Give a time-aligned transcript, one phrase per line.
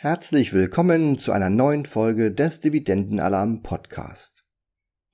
[0.00, 4.44] Herzlich willkommen zu einer neuen Folge des Dividendenalarm Podcast.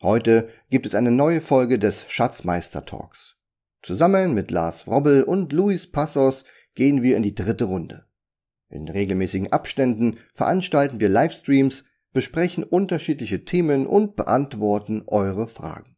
[0.03, 3.37] Heute gibt es eine neue Folge des Schatzmeister Talks.
[3.81, 6.45] Zusammen mit Lars Wrobbel und Luis Passos
[6.75, 8.05] gehen wir in die dritte Runde.
[8.69, 15.97] In regelmäßigen Abständen veranstalten wir Livestreams, besprechen unterschiedliche Themen und beantworten eure Fragen.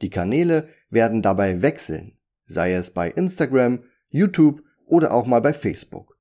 [0.00, 6.18] Die Kanäle werden dabei wechseln, sei es bei Instagram, YouTube oder auch mal bei Facebook.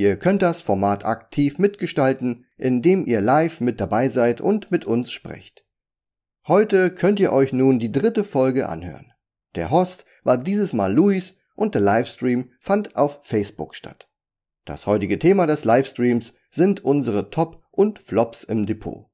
[0.00, 5.12] Ihr könnt das Format aktiv mitgestalten, indem ihr live mit dabei seid und mit uns
[5.12, 5.62] sprecht.
[6.48, 9.12] Heute könnt ihr euch nun die dritte Folge anhören.
[9.56, 14.08] Der Host war dieses Mal Luis und der Livestream fand auf Facebook statt.
[14.64, 19.04] Das heutige Thema des Livestreams sind unsere Top und Flops im Depot.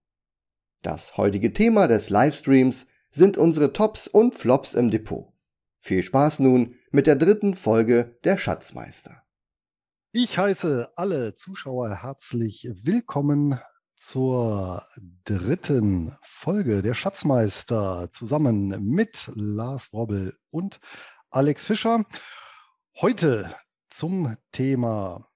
[0.83, 5.33] Das heutige Thema des Livestreams sind unsere Tops und Flops im Depot.
[5.81, 9.26] Viel Spaß nun mit der dritten Folge der Schatzmeister.
[10.19, 13.61] Ich heiße alle Zuschauer herzlich willkommen
[13.99, 14.83] zur
[15.27, 20.81] dritten Folge der Schatzmeister zusammen mit Lars Wobbel und
[21.29, 22.07] Alex Fischer.
[22.99, 23.55] Heute
[23.91, 25.29] zum Thema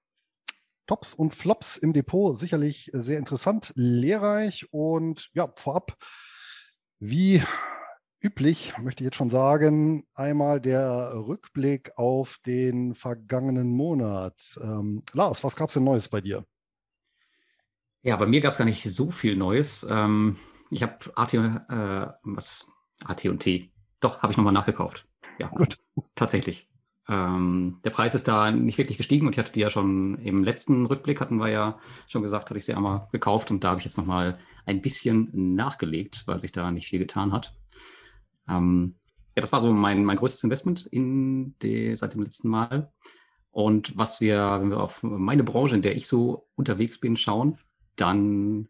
[0.87, 2.35] Tops und Flops im Depot.
[2.35, 5.95] Sicherlich sehr interessant, lehrreich und ja, vorab,
[6.97, 7.43] wie
[8.21, 14.57] üblich, möchte ich jetzt schon sagen, einmal der Rückblick auf den vergangenen Monat.
[14.61, 16.45] Ähm, Lars, was gab es denn Neues bei dir?
[18.03, 19.85] Ja, bei mir gab es gar nicht so viel Neues.
[19.89, 20.37] Ähm,
[20.69, 22.67] ich habe AT, äh, was,
[23.05, 23.71] AT und T.
[24.01, 25.07] Doch, habe ich nochmal nachgekauft.
[25.39, 25.79] Ja, gut.
[26.15, 26.67] Tatsächlich.
[27.07, 30.43] Ähm, der Preis ist da nicht wirklich gestiegen und ich hatte die ja schon im
[30.43, 33.79] letzten Rückblick, hatten wir ja schon gesagt, hatte ich sie einmal gekauft und da habe
[33.79, 37.53] ich jetzt nochmal ein bisschen nachgelegt, weil sich da nicht viel getan hat.
[38.47, 38.95] Ähm,
[39.35, 42.91] ja, das war so mein, mein größtes Investment in die, seit dem letzten Mal.
[43.51, 47.57] Und was wir, wenn wir auf meine Branche, in der ich so unterwegs bin, schauen,
[47.95, 48.69] dann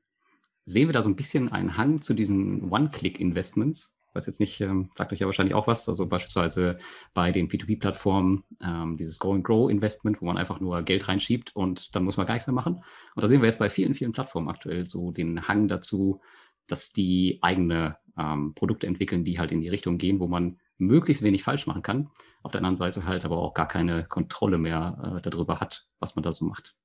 [0.65, 3.95] sehen wir da so ein bisschen einen Hang zu diesen One-Click-Investments.
[4.13, 5.87] Weiß jetzt nicht, ähm, sagt euch ja wahrscheinlich auch was.
[5.87, 6.77] Also beispielsweise
[7.13, 11.55] bei den P2P-Plattformen ähm, dieses Go and Grow Investment, wo man einfach nur Geld reinschiebt
[11.55, 12.83] und dann muss man gar nichts mehr machen.
[13.15, 16.21] Und da sehen wir jetzt bei vielen, vielen Plattformen aktuell so den Hang dazu,
[16.67, 21.23] dass die eigene ähm, Produkte entwickeln, die halt in die Richtung gehen, wo man möglichst
[21.23, 22.09] wenig falsch machen kann.
[22.43, 26.15] Auf der anderen Seite halt aber auch gar keine Kontrolle mehr äh, darüber hat, was
[26.15, 26.75] man da so macht.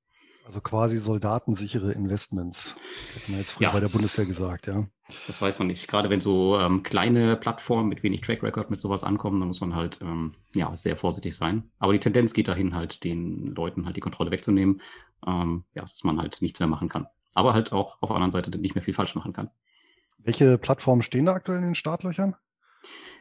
[0.47, 2.77] Also quasi soldatensichere Investments,
[3.13, 4.87] hätte man jetzt früher ja, bei der Bundeswehr gesagt, ja.
[5.27, 5.89] Das weiß man nicht.
[5.89, 9.59] Gerade wenn so ähm, kleine Plattformen mit wenig Track Record mit sowas ankommen, dann muss
[9.59, 11.69] man halt ähm, ja sehr vorsichtig sein.
[11.79, 14.81] Aber die Tendenz geht dahin, halt den Leuten halt die Kontrolle wegzunehmen,
[15.27, 17.07] ähm, ja, dass man halt nichts mehr machen kann.
[17.33, 19.49] Aber halt auch auf der anderen Seite nicht mehr viel falsch machen kann.
[20.27, 22.35] Welche Plattformen stehen da aktuell in den Startlöchern?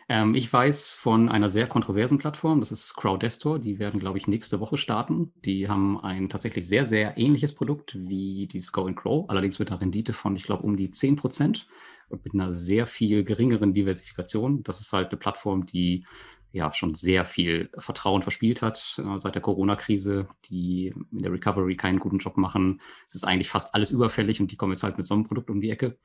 [0.08, 3.60] Ähm, ich weiß von einer sehr kontroversen Plattform, das ist Crowdestor.
[3.60, 5.32] Die werden, glaube ich, nächste Woche starten.
[5.44, 9.80] Die haben ein tatsächlich sehr, sehr ähnliches Produkt wie die Go Crow, allerdings mit einer
[9.80, 11.68] Rendite von, ich glaube, um die 10 Prozent
[12.08, 14.64] und mit einer sehr viel geringeren Diversifikation.
[14.64, 16.04] Das ist halt eine Plattform, die
[16.50, 21.76] ja schon sehr viel Vertrauen verspielt hat äh, seit der Corona-Krise, die in der Recovery
[21.76, 22.80] keinen guten Job machen.
[23.06, 25.50] Es ist eigentlich fast alles überfällig und die kommen jetzt halt mit so einem Produkt
[25.50, 25.98] um die Ecke.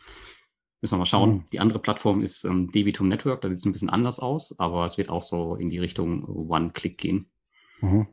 [0.81, 1.31] Müssen wir mal schauen.
[1.31, 1.43] Mhm.
[1.53, 4.85] Die andere Plattform ist ähm, Debitum Network, da sieht es ein bisschen anders aus, aber
[4.85, 7.27] es wird auch so in die Richtung One-Click gehen.
[7.81, 8.07] Mhm.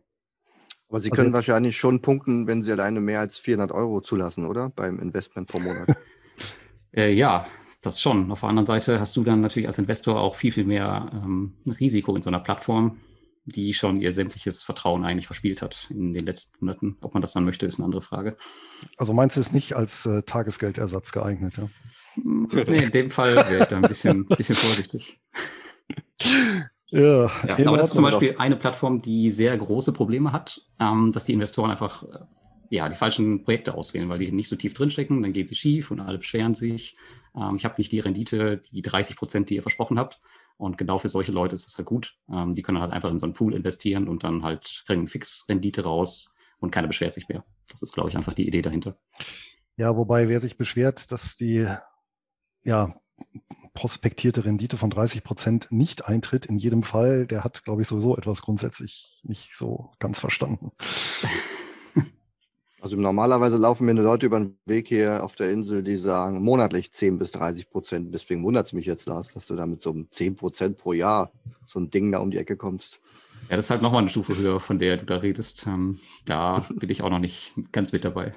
[0.88, 4.70] Aber Sie können wahrscheinlich schon punkten, wenn Sie alleine mehr als 400 Euro zulassen, oder?
[4.70, 5.88] Beim Investment pro Monat.
[6.94, 7.46] äh, ja,
[7.82, 8.30] das schon.
[8.32, 11.54] Auf der anderen Seite hast du dann natürlich als Investor auch viel, viel mehr ähm,
[11.78, 12.98] Risiko in so einer Plattform,
[13.48, 16.96] die schon ihr sämtliches Vertrauen eigentlich verspielt hat in den letzten Monaten.
[17.00, 18.36] Ob man das dann möchte, ist eine andere Frage.
[18.96, 21.68] Also meinst du es nicht als äh, Tagesgeldersatz geeignet, ja?
[22.16, 25.20] Nee, in dem Fall wäre ich da ein bisschen, bisschen vorsichtig.
[26.90, 28.40] Ja, ja aber das ist zum Beispiel doch.
[28.40, 32.18] eine Plattform, die sehr große Probleme hat, ähm, dass die Investoren einfach äh,
[32.70, 35.90] ja, die falschen Projekte auswählen, weil die nicht so tief drinstecken, dann geht sie schief
[35.90, 36.96] und alle beschweren sich.
[37.36, 40.20] Ähm, ich habe nicht die Rendite, die 30 Prozent, die ihr versprochen habt.
[40.58, 42.16] Und genau für solche Leute ist es halt gut.
[42.30, 45.84] Ähm, die können halt einfach in so einen Pool investieren und dann halt kriegen Fixrendite
[45.84, 47.44] raus und keiner beschwert sich mehr.
[47.70, 48.98] Das ist, glaube ich, einfach die Idee dahinter.
[49.76, 51.66] Ja, wobei wer sich beschwert, dass die
[52.64, 53.00] ja,
[53.74, 58.16] prospektierte Rendite von 30 Prozent nicht eintritt in jedem Fall, der hat, glaube ich, sowieso
[58.16, 60.72] etwas grundsätzlich nicht so ganz verstanden.
[62.88, 66.90] Also normalerweise laufen mir Leute über den Weg hier auf der Insel, die sagen monatlich
[66.90, 68.14] 10 bis 30 Prozent.
[68.14, 70.94] Deswegen wundert es mich jetzt, Lars, dass du da mit so einem 10 Prozent pro
[70.94, 71.30] Jahr
[71.66, 73.00] so ein Ding da um die Ecke kommst.
[73.50, 75.66] Ja, das ist halt nochmal eine Stufe höher, von der du da redest.
[75.66, 78.32] Ähm, da bin ich auch noch nicht ganz mit dabei.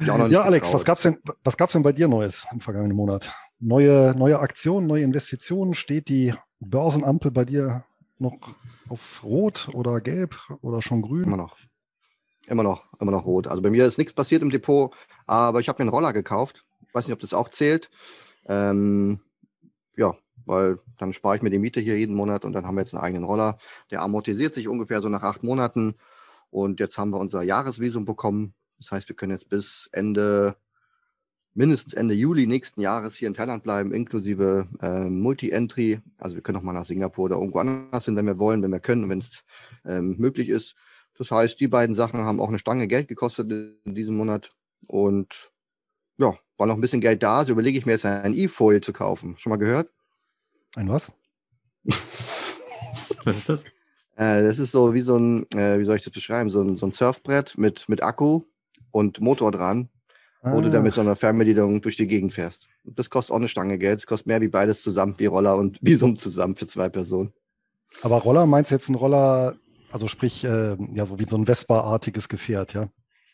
[0.00, 3.34] ja, Alex, was gab's denn, was gab's denn bei dir Neues im vergangenen Monat?
[3.60, 5.74] Neue, neue Aktionen, neue Investitionen?
[5.74, 7.84] Steht die Börsenampel bei dir
[8.18, 8.38] noch
[8.88, 11.24] auf Rot oder Gelb oder schon grün?
[11.24, 11.58] Immer noch.
[12.46, 13.48] Immer noch, immer noch rot.
[13.48, 14.94] Also bei mir ist nichts passiert im Depot,
[15.26, 16.64] aber ich habe mir einen Roller gekauft.
[16.92, 17.90] Weiß nicht, ob das auch zählt.
[18.46, 19.20] Ähm,
[19.96, 20.14] ja,
[20.44, 22.94] weil dann spare ich mir die Miete hier jeden Monat und dann haben wir jetzt
[22.94, 23.58] einen eigenen Roller.
[23.90, 25.96] Der amortisiert sich ungefähr so nach acht Monaten.
[26.50, 28.54] Und jetzt haben wir unser Jahresvisum bekommen.
[28.78, 30.56] Das heißt, wir können jetzt bis Ende,
[31.54, 36.00] mindestens Ende Juli nächsten Jahres hier in Thailand bleiben, inklusive äh, Multi-Entry.
[36.18, 38.70] Also wir können auch mal nach Singapur oder irgendwo anders hin, wenn wir wollen, wenn
[38.70, 39.30] wir können, wenn es
[39.84, 40.76] ähm, möglich ist.
[41.18, 44.50] Das heißt, die beiden Sachen haben auch eine Stange Geld gekostet in diesem Monat.
[44.86, 45.50] Und
[46.18, 48.92] ja, war noch ein bisschen Geld da, so überlege ich mir jetzt ein E-Foil zu
[48.92, 49.36] kaufen.
[49.38, 49.90] Schon mal gehört?
[50.74, 51.12] Ein was?
[53.24, 53.64] was ist das?
[54.16, 56.78] Äh, das ist so wie so ein, äh, wie soll ich das beschreiben, so ein,
[56.78, 58.42] so ein Surfbrett mit, mit Akku
[58.90, 59.90] und Motor dran,
[60.42, 60.54] ah.
[60.54, 62.66] wo du dann mit so einer Fernbedienung durch die Gegend fährst.
[62.84, 63.98] Das kostet auch eine Stange Geld.
[63.98, 67.32] Das kostet mehr wie beides zusammen, wie Roller und Visum zusammen für zwei Personen.
[68.02, 69.56] Aber Roller meinst du jetzt ein Roller,
[69.90, 72.88] also sprich, äh, ja, so wie so ein Vespa-artiges Gefährt, ja?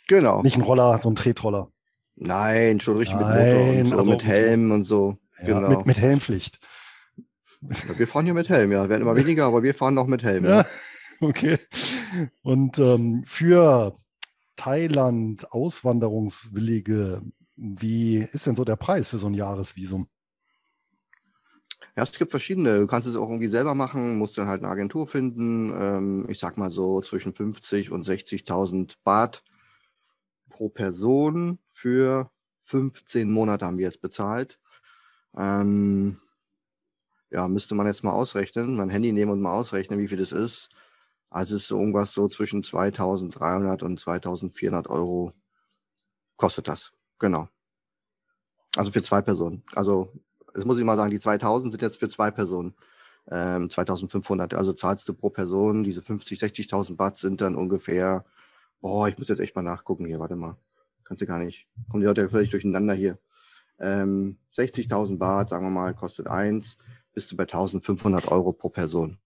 [0.09, 0.43] Genau.
[0.43, 1.71] Nicht ein Roller, so ein Tretroller.
[2.17, 5.17] Nein, schon richtig Nein, mit Motor und so, also mit Helm und so.
[5.39, 5.69] Ja, genau.
[5.71, 6.59] Mit, mit Helmpflicht.
[7.63, 8.89] Ja, wir fahren hier mit Helm, ja.
[8.89, 10.45] Werden immer weniger, aber wir fahren noch mit Helm.
[10.45, 10.67] Ja,
[11.21, 11.59] okay.
[12.43, 13.97] Und ähm, für
[14.57, 17.23] Thailand Auswanderungswillige,
[17.57, 20.09] wie ist denn so der Preis für so ein Jahresvisum?
[21.97, 22.79] Ja, es gibt verschiedene.
[22.81, 25.73] Du kannst es auch irgendwie selber machen, musst dann halt eine Agentur finden.
[25.77, 29.43] Ähm, ich sag mal so zwischen 50 und 60.000 Baht
[30.51, 32.31] pro Person für
[32.65, 34.59] 15 Monate haben wir jetzt bezahlt.
[35.37, 36.21] Ähm,
[37.31, 40.33] ja, müsste man jetzt mal ausrechnen, mein Handy nehmen und mal ausrechnen, wie viel das
[40.33, 40.69] ist.
[41.31, 45.33] Also es ist so irgendwas so zwischen 2300 und 2400 Euro
[46.37, 46.93] kostet das.
[47.19, 47.49] Genau.
[48.77, 49.63] Also für zwei Personen.
[49.75, 50.13] Also,
[50.55, 52.75] das muss ich mal sagen, die 2000 sind jetzt für zwei Personen.
[53.31, 54.55] Ähm, 2500.
[54.55, 58.25] Also zahlst du pro Person, diese 50, 60.000 Baht sind dann ungefähr,
[58.81, 60.57] oh, ich muss jetzt echt mal nachgucken hier, warte mal.
[61.05, 61.67] Kannst du gar nicht.
[61.91, 63.17] Kommen die Leute völlig durcheinander hier.
[63.79, 66.79] Ähm, 60.000 Baht, sagen wir mal, kostet eins
[67.15, 69.19] bist du bei 1500 Euro pro Person.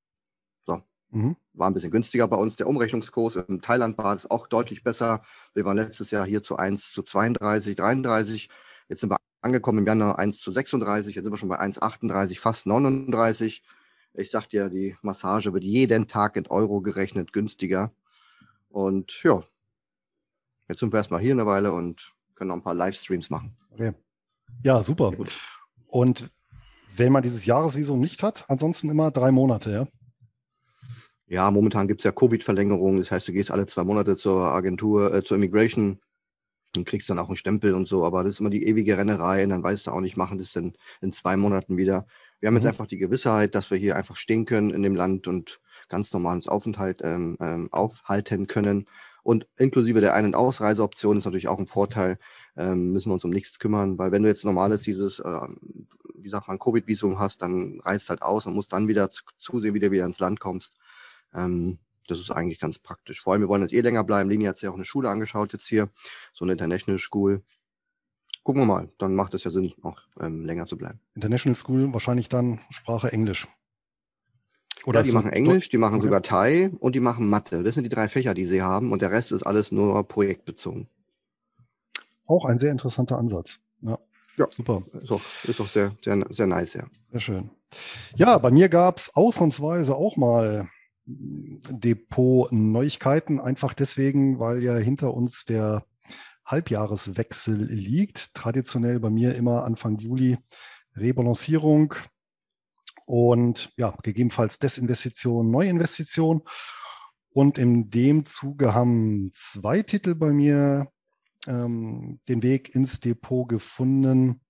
[0.64, 0.80] So.
[1.10, 1.36] Mhm.
[1.52, 2.56] War ein bisschen günstiger bei uns.
[2.56, 5.22] Der Umrechnungskurs im Thailand war es auch deutlich besser.
[5.54, 8.48] Wir waren letztes Jahr hier zu 1 zu 32, 33.
[8.88, 11.14] Jetzt sind wir angekommen im Januar 1 zu 36.
[11.14, 13.62] Jetzt sind wir schon bei 1,38, fast 39.
[14.14, 17.90] Ich sag dir, die Massage wird jeden Tag in Euro gerechnet günstiger.
[18.68, 19.42] Und ja,
[20.68, 23.56] jetzt sind wir erstmal hier eine Weile und können noch ein paar Livestreams machen.
[23.70, 23.92] Okay.
[24.62, 25.12] Ja, super.
[25.86, 26.28] Und
[26.96, 29.86] wenn man dieses Jahresvisum nicht hat, ansonsten immer drei Monate, ja?
[31.28, 33.00] Ja, momentan gibt es ja Covid-Verlängerungen.
[33.00, 35.98] Das heißt, du gehst alle zwei Monate zur Agentur, äh, zur Immigration
[36.76, 38.04] und kriegst dann auch einen Stempel und so.
[38.04, 40.52] Aber das ist immer die ewige Rennerei und dann weißt du auch nicht, machen das
[40.52, 42.06] denn in zwei Monaten wieder.
[42.40, 42.60] Wir haben mhm.
[42.60, 46.12] jetzt einfach die Gewissheit, dass wir hier einfach stehen können in dem Land und ganz
[46.12, 48.86] normal uns Aufenthalt ähm, ähm, aufhalten können.
[49.22, 52.18] Und inklusive der einen Ausreiseoption ist natürlich auch ein Vorteil,
[52.56, 55.40] ähm, müssen wir uns um nichts kümmern, weil wenn du jetzt normales dieses, äh,
[56.14, 59.80] wie sagt man, Covid-Visum hast, dann reist halt aus und musst dann wieder zusehen, wie
[59.80, 60.74] du wieder ins Land kommst.
[61.34, 63.22] Ähm, das ist eigentlich ganz praktisch.
[63.22, 64.30] Vor allem, wir wollen jetzt eh länger bleiben.
[64.30, 65.88] Lini hat sich auch eine Schule angeschaut jetzt hier,
[66.32, 67.42] so eine International School.
[68.42, 71.00] Gucken wir mal, dann macht es ja Sinn, auch ähm, länger zu bleiben.
[71.14, 73.48] International School, wahrscheinlich dann Sprache Englisch.
[74.84, 76.04] Oder ja, die machen Englisch, die machen okay.
[76.04, 77.64] sogar Thai und die machen Mathe.
[77.64, 80.86] Das sind die drei Fächer, die sie haben und der Rest ist alles nur projektbezogen.
[82.26, 83.58] Auch ein sehr interessanter Ansatz.
[83.80, 83.98] Ja,
[84.36, 84.84] ja super.
[85.02, 86.84] Ist auch, ist auch sehr, sehr, sehr nice, ja.
[87.10, 87.50] Sehr schön.
[88.14, 90.68] Ja, bei mir gab es ausnahmsweise auch mal
[91.06, 95.84] Depot-Neuigkeiten, einfach deswegen, weil ja hinter uns der
[96.44, 98.34] Halbjahreswechsel liegt.
[98.34, 100.38] Traditionell bei mir immer Anfang Juli
[100.96, 101.94] Rebalancierung
[103.04, 106.42] und ja, gegebenenfalls Desinvestition, Neuinvestition.
[107.30, 110.90] Und in dem Zuge haben zwei Titel bei mir
[111.46, 114.40] ähm, den Weg ins Depot gefunden.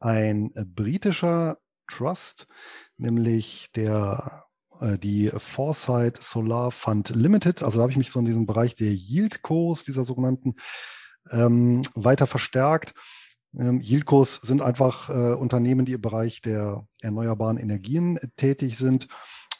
[0.00, 2.48] Ein britischer Trust,
[2.96, 4.44] nämlich der
[4.98, 7.62] die Foresight Solar Fund Limited.
[7.62, 10.56] Also da habe ich mich so in diesem Bereich der Yield-Cos, dieser sogenannten,
[11.30, 12.94] ähm, weiter verstärkt.
[13.58, 19.08] Ähm, Yieldcos sind einfach äh, Unternehmen, die im Bereich der erneuerbaren Energien tätig sind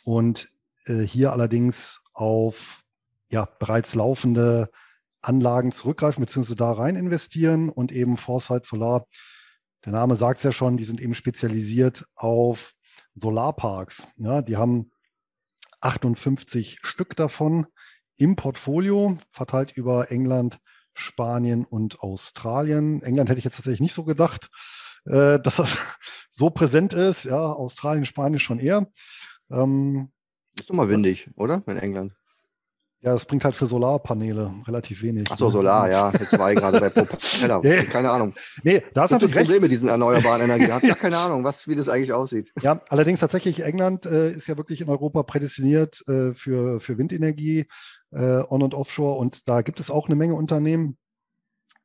[0.04, 0.50] und
[0.86, 2.82] äh, hier allerdings auf
[3.30, 4.70] ja, bereits laufende
[5.20, 6.54] Anlagen zurückgreifen bzw.
[6.54, 9.06] da rein investieren und eben Foresight Solar,
[9.84, 12.74] der Name sagt es ja schon, die sind eben spezialisiert auf
[13.14, 14.06] Solarparks.
[14.16, 14.90] Ja, die haben
[15.82, 17.66] 58 Stück davon
[18.16, 20.58] im Portfolio, verteilt über England,
[20.94, 23.02] Spanien und Australien.
[23.02, 24.50] England hätte ich jetzt tatsächlich nicht so gedacht,
[25.06, 25.76] äh, dass das
[26.30, 27.24] so präsent ist.
[27.24, 28.86] Ja, Australien, Spanien schon eher.
[29.50, 30.12] Ähm,
[30.56, 31.62] ist doch mal windig, oder?
[31.66, 32.12] In England.
[33.04, 35.26] Ja, das bringt halt für Solarpaneele relativ wenig.
[35.28, 36.12] Ach so, Solar, ja.
[36.12, 37.60] Jetzt war ich gerade bei Propeller.
[37.64, 37.82] nee.
[37.82, 38.32] Keine Ahnung.
[38.62, 40.68] Nee, da ist das ist das Problem mit diesen erneuerbaren Energien.
[40.68, 42.52] Ich habe ja keine Ahnung, was, wie das eigentlich aussieht.
[42.62, 47.66] Ja, allerdings tatsächlich, England äh, ist ja wirklich in Europa prädestiniert äh, für, für Windenergie,
[48.12, 49.18] äh, On- und Offshore.
[49.18, 50.96] Und da gibt es auch eine Menge Unternehmen.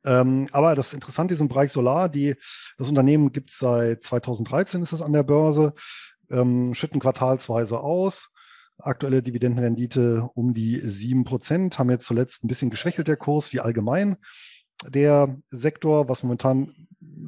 [0.04, 2.36] Ähm, aber das Interessante ist im Bereich Solar, die,
[2.78, 5.74] das Unternehmen gibt es seit 2013, ist es an der Börse,
[6.30, 8.30] ähm, schütten quartalsweise aus
[8.78, 14.16] Aktuelle Dividendenrendite um die 7%, haben jetzt zuletzt ein bisschen geschwächelt der Kurs, wie allgemein
[14.86, 16.74] der Sektor, was momentan,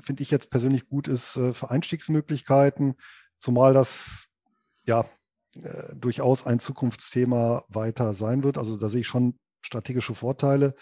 [0.02, 2.94] finde ich jetzt persönlich gut ist, äh, für Einstiegsmöglichkeiten,
[3.38, 4.28] zumal das
[4.84, 5.04] ja
[5.54, 8.58] äh, durchaus ein Zukunftsthema weiter sein wird.
[8.58, 10.74] Also da sehe ich schon strategische Vorteile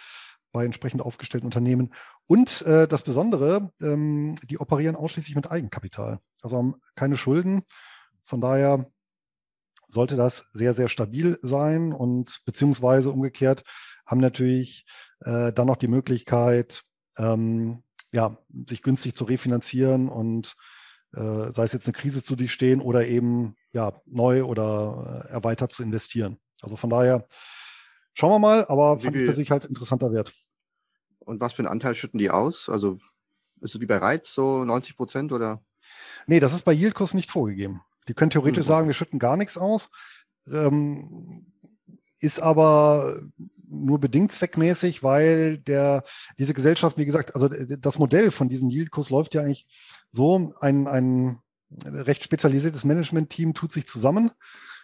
[0.53, 1.95] bei entsprechend aufgestellten Unternehmen.
[2.27, 6.21] Und äh, das Besondere, ähm, die operieren ausschließlich mit Eigenkapital.
[6.43, 7.65] Also haben keine Schulden.
[8.25, 8.91] Von daher
[9.89, 13.65] sollte das sehr, sehr stabil sein und beziehungsweise umgekehrt
[14.07, 14.87] haben natürlich
[15.21, 16.83] äh, dann noch die Möglichkeit,
[17.17, 20.55] ähm, ja, sich günstig zu refinanzieren und
[21.15, 25.73] äh, sei es jetzt eine Krise zu stehen oder eben ja, neu oder äh, erweitert
[25.73, 26.39] zu investieren.
[26.61, 27.27] Also von daher
[28.15, 30.33] schauen wir mal, aber fand ich persönlich halt interessanter Wert.
[31.21, 32.69] Und was für einen Anteil schütten die aus?
[32.69, 32.99] Also
[33.61, 35.61] ist es wie bei Reiz so 90 Prozent oder?
[36.27, 37.83] Nee, das ist bei Yieldkurs nicht vorgegeben.
[38.09, 38.69] Die können theoretisch mhm.
[38.69, 39.91] sagen, wir schütten gar nichts aus.
[40.51, 41.47] Ähm,
[42.21, 43.21] ist aber
[43.71, 46.05] nur bedingt zweckmäßig, weil der,
[46.39, 49.67] diese Gesellschaft, wie gesagt, also das Modell von diesem Yieldkurs läuft ja eigentlich
[50.11, 51.39] so, ein, ein
[51.85, 54.31] recht spezialisiertes Management-Team tut sich zusammen.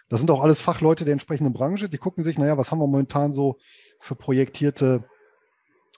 [0.07, 1.89] Das sind auch alles Fachleute der entsprechenden Branche.
[1.89, 3.57] Die gucken sich, naja, was haben wir momentan so
[3.99, 5.09] für projektierte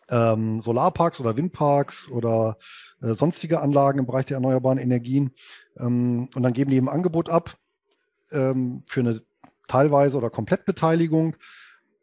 [0.10, 2.58] ähm, Solarparks oder Windparks oder
[3.02, 5.32] äh, sonstige Anlagen im Bereich der erneuerbaren Energien.
[5.78, 7.58] Ähm, und dann geben die eben Angebot ab
[8.32, 9.22] ähm, für eine
[9.68, 11.36] teilweise oder Komplettbeteiligung.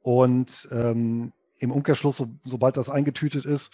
[0.03, 3.71] Und ähm, im Umkehrschluss, so, sobald das eingetütet ist,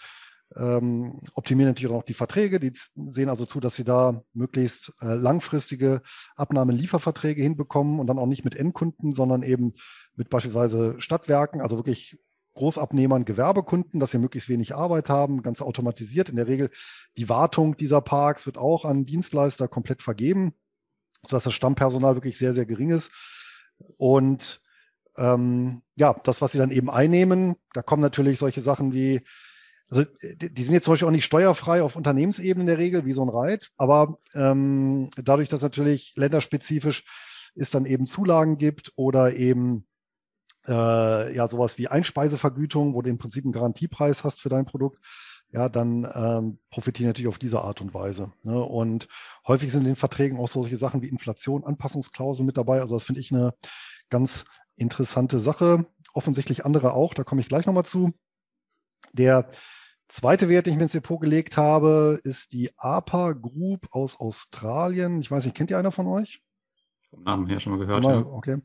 [0.55, 2.59] ähm, optimieren natürlich auch die Verträge.
[2.59, 6.01] Die sehen also zu, dass sie da möglichst äh, langfristige
[6.35, 9.73] Abnahme-Lieferverträge hinbekommen und dann auch nicht mit Endkunden, sondern eben
[10.15, 12.17] mit beispielsweise Stadtwerken, also wirklich
[12.53, 16.29] Großabnehmern, Gewerbekunden, dass sie möglichst wenig Arbeit haben, ganz automatisiert.
[16.29, 16.69] In der Regel
[17.17, 20.53] die Wartung dieser Parks wird auch an Dienstleister komplett vergeben,
[21.25, 23.11] sodass das Stammpersonal wirklich sehr, sehr gering ist.
[23.97, 24.61] Und
[25.17, 29.21] ähm, ja, das, was sie dann eben einnehmen, da kommen natürlich solche Sachen wie,
[29.89, 33.13] also die sind jetzt zum Beispiel auch nicht steuerfrei auf Unternehmensebene in der Regel, wie
[33.13, 37.03] so ein Reit, aber ähm, dadurch, dass natürlich länderspezifisch
[37.55, 39.85] es dann eben Zulagen gibt oder eben
[40.67, 44.99] äh, ja sowas wie Einspeisevergütung, wo du im Prinzip einen Garantiepreis hast für dein Produkt,
[45.51, 48.31] ja, dann ähm, profitieren natürlich auf diese Art und Weise.
[48.43, 48.61] Ne?
[48.61, 49.07] Und
[49.47, 52.79] häufig sind in den Verträgen auch solche Sachen wie Inflation, Anpassungsklauseln mit dabei.
[52.79, 53.53] Also das finde ich eine
[54.09, 54.45] ganz
[54.77, 55.85] interessante Sache.
[56.13, 58.13] Offensichtlich andere auch, da komme ich gleich nochmal zu.
[59.11, 59.51] Der
[60.07, 65.21] zweite Wert, den ich mir ins Depot gelegt habe, ist die APA Group aus Australien.
[65.21, 66.41] Ich weiß nicht, kennt ihr einer von euch?
[67.09, 68.03] Vom Namen her schon mal gehört.
[68.03, 68.25] Mal, ja.
[68.25, 68.61] Okay.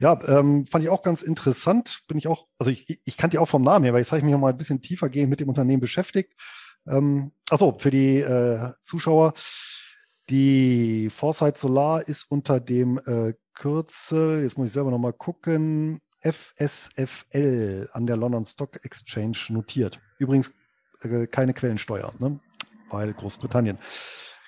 [0.00, 2.04] Ja, ähm, fand ich auch ganz interessant.
[2.08, 4.18] Bin ich auch, also ich, ich kannte die auch vom Namen her, weil jetzt habe
[4.18, 6.32] ich mich noch mal ein bisschen tiefer gehen mit dem Unternehmen beschäftigt.
[6.88, 9.34] Ähm, achso, für die äh, Zuschauer.
[10.30, 16.00] Die Foresight Solar ist unter dem äh, Kürzel, jetzt muss ich selber noch mal gucken,
[16.22, 20.00] FSFL an der London Stock Exchange notiert.
[20.18, 20.52] Übrigens
[21.02, 22.40] äh, keine Quellensteuer, ne?
[22.90, 23.78] weil Großbritannien.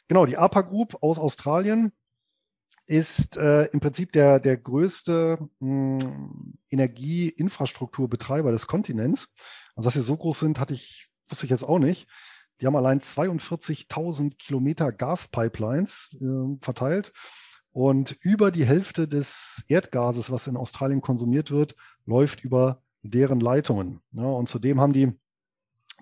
[0.09, 1.93] Genau, die APA Group aus Australien
[2.87, 9.33] ist äh, im Prinzip der, der größte hm, Energieinfrastrukturbetreiber des Kontinents.
[9.75, 12.09] Also, dass sie so groß sind, hatte ich, wusste ich jetzt auch nicht.
[12.61, 17.13] Die haben allein 42.000 Kilometer Gaspipelines äh, verteilt
[17.73, 21.75] und über die Hälfte des Erdgases, was in Australien konsumiert wird,
[22.05, 24.01] läuft über deren Leitungen.
[24.13, 25.19] Ja, und zudem haben die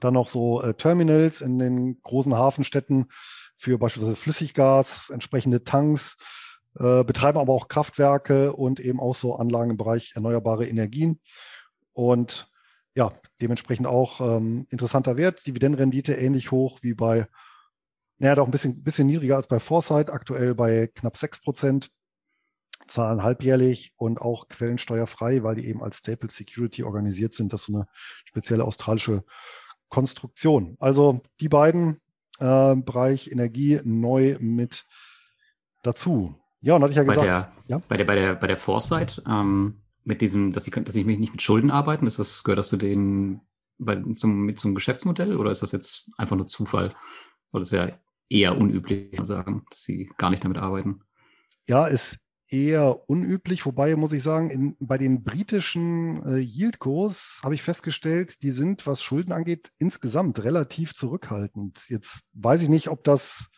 [0.00, 3.06] dann noch so äh, Terminals in den großen Hafenstädten
[3.56, 6.16] für beispielsweise Flüssiggas, entsprechende Tanks,
[6.78, 11.20] äh, betreiben aber auch Kraftwerke und eben auch so Anlagen im Bereich erneuerbare Energien.
[11.92, 12.50] Und
[12.94, 15.46] ja, dementsprechend auch ähm, interessanter Wert.
[15.46, 17.26] Dividendenrendite ähnlich hoch wie bei,
[18.18, 21.90] naja, doch ein bisschen, bisschen niedriger als bei Foresight, aktuell bei knapp 6 Prozent.
[22.86, 27.52] Zahlen halbjährlich und auch quellensteuerfrei, weil die eben als Staple Security organisiert sind.
[27.52, 27.86] Das ist so eine
[28.24, 29.22] spezielle australische
[29.90, 30.76] Konstruktion.
[30.80, 32.00] Also die beiden
[32.40, 34.84] äh, Bereich Energie neu mit
[35.82, 36.34] dazu.
[36.60, 37.20] Ja, und hatte ich ja gesagt.
[37.20, 37.82] Bei der, ja?
[37.88, 41.32] bei der, bei der, bei der Foresight, ähm, mit diesem, dass sie, dass sie nicht
[41.32, 43.40] mit Schulden arbeiten, ist das, gehört das zu denen
[43.78, 46.90] bei, zum, mit zum Geschäftsmodell oder ist das jetzt einfach nur Zufall?
[47.50, 47.92] Weil das ist ja
[48.28, 51.02] eher unüblich, sagen, dass sie gar nicht damit arbeiten.
[51.68, 57.54] Ja, es eher unüblich, wobei muss ich sagen, in, bei den britischen äh, Yieldkurs habe
[57.54, 61.88] ich festgestellt, die sind, was Schulden angeht, insgesamt relativ zurückhaltend.
[61.88, 63.50] Jetzt weiß ich nicht, ob das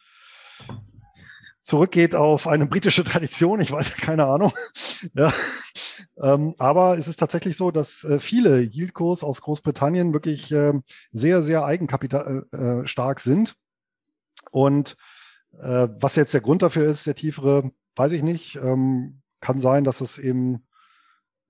[1.63, 4.53] zurückgeht auf eine britische Tradition, ich weiß keine Ahnung.
[5.15, 5.33] ja.
[6.21, 10.73] Ähm, aber es ist tatsächlich so, dass äh, viele Yieldkurs aus Großbritannien wirklich äh,
[11.13, 13.55] sehr, sehr eigenkapitalstark äh, sind.
[14.51, 14.97] Und
[15.59, 18.57] äh, was jetzt der Grund dafür ist, der tiefere, weiß ich nicht.
[18.57, 20.65] Ähm, kann sein, dass es eben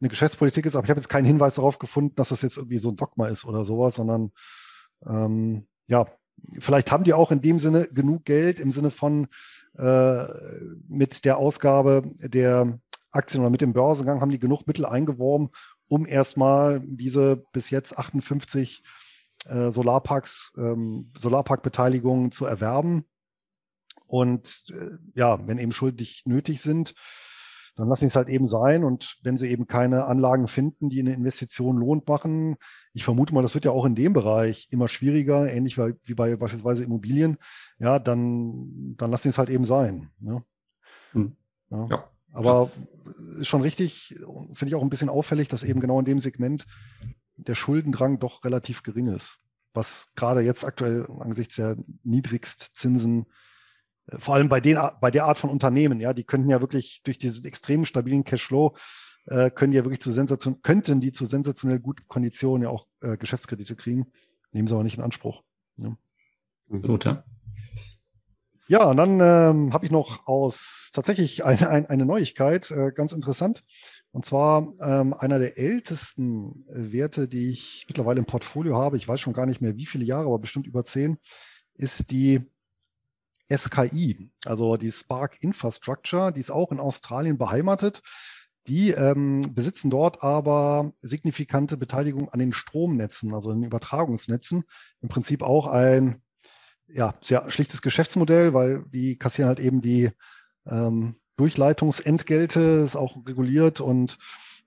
[0.01, 2.79] eine Geschäftspolitik ist, aber ich habe jetzt keinen Hinweis darauf gefunden, dass das jetzt irgendwie
[2.79, 4.33] so ein Dogma ist oder sowas, sondern
[5.07, 6.07] ähm, ja,
[6.59, 9.29] vielleicht haben die auch in dem Sinne genug Geld im Sinne von
[9.77, 10.25] äh,
[10.89, 12.79] mit der Ausgabe der
[13.11, 15.51] Aktien oder mit dem Börsengang haben die genug Mittel eingeworben,
[15.89, 18.83] um erstmal diese bis jetzt 58
[19.47, 23.05] äh, Solarparks, ähm, Solarparkbeteiligungen zu erwerben.
[24.07, 26.95] Und äh, ja, wenn eben Schulden nicht nötig sind,
[27.77, 28.85] dann lassen sie es halt eben sein.
[28.85, 32.57] Und wenn sie eben keine Anlagen finden, die eine Investition lohnt machen,
[32.93, 36.37] ich vermute mal, das wird ja auch in dem Bereich immer schwieriger, ähnlich wie bei
[36.37, 37.39] beispielsweise Immobilien,
[37.79, 40.11] ja, dann, dann lassen sie es halt eben sein.
[40.21, 40.45] Ne?
[41.13, 41.37] Hm.
[41.71, 41.87] Ja.
[41.91, 42.09] ja.
[42.33, 42.71] Aber
[43.39, 44.15] ist schon richtig,
[44.55, 46.67] finde ich auch ein bisschen auffällig, dass eben genau in dem Segment
[47.37, 49.39] der Schuldendrang doch relativ gering ist.
[49.75, 53.27] Was gerade jetzt aktuell angesichts der Niedrigstzinsen
[54.07, 57.03] äh, vor allem bei, den, bei der Art von Unternehmen, ja, die könnten ja wirklich
[57.05, 58.77] durch diesen extrem stabilen Cashflow,
[59.27, 62.87] äh, können die ja wirklich zu sensation, könnten die zu sensationell guten Konditionen ja auch
[63.01, 64.13] äh, Geschäftskredite kriegen,
[64.53, 65.43] nehmen sie aber nicht in Anspruch.
[65.77, 65.97] Ja.
[66.69, 67.25] Gut, ja.
[68.69, 73.13] Ja, und dann ähm, habe ich noch aus tatsächlich ein, ein, eine Neuigkeit, äh, ganz
[73.13, 73.65] interessant.
[74.13, 79.21] Und zwar ähm, einer der ältesten Werte, die ich mittlerweile im Portfolio habe, ich weiß
[79.21, 81.19] schon gar nicht mehr wie viele Jahre, aber bestimmt über zehn,
[81.75, 82.41] ist die
[83.55, 88.03] SKI, also die Spark Infrastructure, die ist auch in Australien beheimatet.
[88.69, 94.65] Die ähm, besitzen dort aber signifikante Beteiligung an den Stromnetzen, also den Übertragungsnetzen.
[95.01, 96.23] Im Prinzip auch ein
[96.87, 100.11] ja, sehr schlichtes Geschäftsmodell, weil die kassieren halt eben die
[100.67, 104.19] ähm, Durchleitungsentgelte, ist auch reguliert und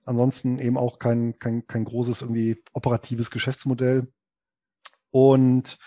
[0.04, 4.08] ansonsten eben auch kein, kein, kein großes irgendwie operatives Geschäftsmodell.
[5.10, 5.78] Und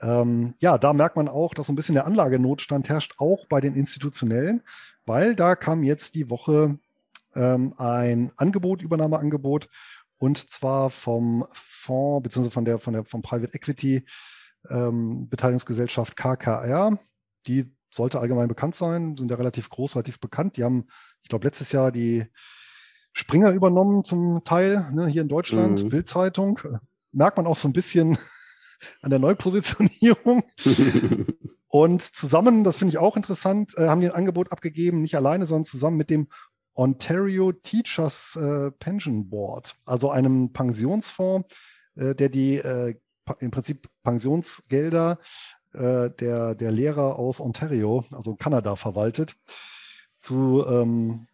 [0.00, 3.60] ähm, ja, da merkt man auch, dass so ein bisschen der Anlagenotstand herrscht, auch bei
[3.60, 4.62] den institutionellen,
[5.04, 6.78] weil da kam jetzt die Woche
[7.34, 9.68] ähm, ein Angebot, Übernahmeangebot,
[10.18, 14.04] und zwar vom Fonds beziehungsweise von der, von der vom Private Equity
[14.68, 16.98] ähm, Beteiligungsgesellschaft KKR.
[17.46, 20.56] Die sollte allgemein bekannt sein, sind ja relativ groß, relativ bekannt.
[20.56, 20.88] Die haben,
[21.22, 22.26] ich glaube, letztes Jahr die
[23.12, 25.88] Springer übernommen zum Teil, ne, hier in Deutschland, mhm.
[25.88, 26.60] Bildzeitung.
[27.12, 28.18] Merkt man auch so ein bisschen
[29.02, 30.44] an der Neupositionierung.
[31.72, 35.46] Und zusammen, das finde ich auch interessant, äh, haben die ein Angebot abgegeben, nicht alleine,
[35.46, 36.28] sondern zusammen mit dem
[36.74, 41.54] Ontario Teachers äh, Pension Board, also einem Pensionsfonds,
[41.96, 42.94] äh, der die äh,
[43.38, 45.18] im Prinzip Pensionsgelder
[45.72, 49.36] äh, der, der Lehrer aus Ontario, also Kanada, verwaltet,
[50.18, 51.28] zu ähm,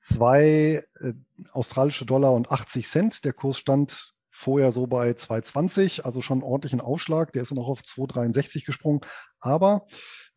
[0.00, 1.12] zwei äh,
[1.52, 3.24] australische Dollar und 80 Cent.
[3.24, 7.32] Der Kurs stand vorher so bei 2,20, also schon ordentlichen Aufschlag.
[7.32, 9.00] Der ist dann auch auf 2,63 gesprungen.
[9.40, 9.86] Aber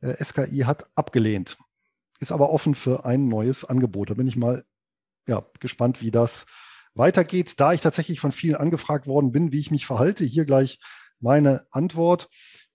[0.01, 1.57] äh, SKI hat abgelehnt,
[2.19, 4.09] ist aber offen für ein neues Angebot.
[4.09, 4.63] Da bin ich mal
[5.27, 6.45] ja, gespannt, wie das
[6.93, 7.59] weitergeht.
[7.59, 10.79] Da ich tatsächlich von vielen angefragt worden bin, wie ich mich verhalte, hier gleich
[11.19, 12.29] meine Antwort.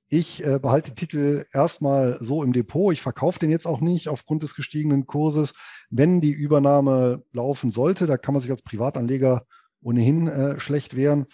[0.08, 2.92] Ich äh, behalte den Titel erstmal so im Depot.
[2.92, 5.52] Ich verkaufe den jetzt auch nicht aufgrund des gestiegenen Kurses.
[5.88, 9.46] Wenn die Übernahme laufen sollte, da kann man sich als Privatanleger
[9.82, 11.26] ohnehin äh, schlecht wären,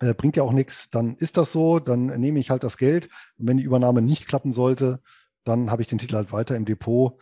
[0.00, 3.08] äh, bringt ja auch nichts, dann ist das so, dann nehme ich halt das Geld.
[3.38, 5.00] Und wenn die Übernahme nicht klappen sollte,
[5.44, 7.20] dann habe ich den Titel halt weiter im Depot.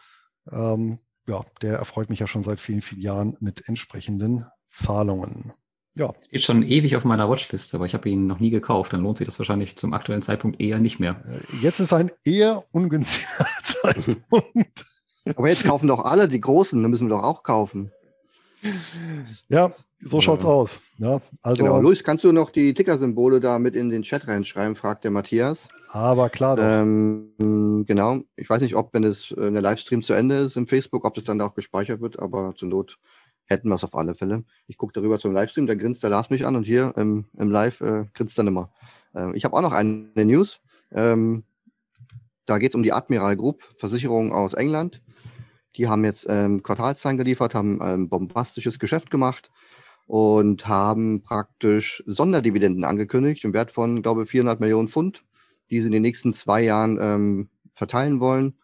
[0.50, 5.52] Ähm, ja, der erfreut mich ja schon seit vielen, vielen Jahren mit entsprechenden Zahlungen.
[5.94, 6.12] Ja.
[6.30, 8.92] Ist schon ewig auf meiner Watchlist, aber ich habe ihn noch nie gekauft.
[8.92, 11.22] Dann lohnt sich das wahrscheinlich zum aktuellen Zeitpunkt eher nicht mehr.
[11.26, 14.86] Äh, jetzt ist ein eher ungünstiger Zeitpunkt.
[15.36, 17.92] Aber jetzt kaufen doch alle die Großen, dann müssen wir doch auch kaufen.
[19.48, 19.72] Ja,
[20.04, 20.80] so schaut's aus.
[20.98, 21.80] Ja, also, genau.
[21.80, 25.68] Luis, kannst du noch die Ticker-Symbole da mit in den Chat reinschreiben, fragt der Matthias.
[25.88, 26.64] Aber klar doch.
[26.64, 28.18] Ähm, genau.
[28.36, 31.14] Ich weiß nicht, ob, wenn es äh, der Livestream zu Ende ist im Facebook, ob
[31.14, 32.98] das dann da auch gespeichert wird, aber zur Not
[33.44, 34.44] hätten wir es auf alle Fälle.
[34.66, 37.50] Ich gucke darüber zum Livestream, da grinst der Lars mich an und hier im, im
[37.50, 38.70] Live äh, grinst dann immer.
[39.14, 40.60] Äh, ich habe auch noch eine News.
[40.90, 41.44] Ähm,
[42.46, 45.00] da geht es um die Admiral Group, Versicherung aus England.
[45.76, 49.50] Die haben jetzt ähm, Quartalszahlen geliefert, haben ein ähm, bombastisches Geschäft gemacht
[50.12, 55.24] und haben praktisch Sonderdividenden angekündigt im Wert von, glaube ich, 400 Millionen Pfund,
[55.70, 58.58] die sie in den nächsten zwei Jahren ähm, verteilen wollen.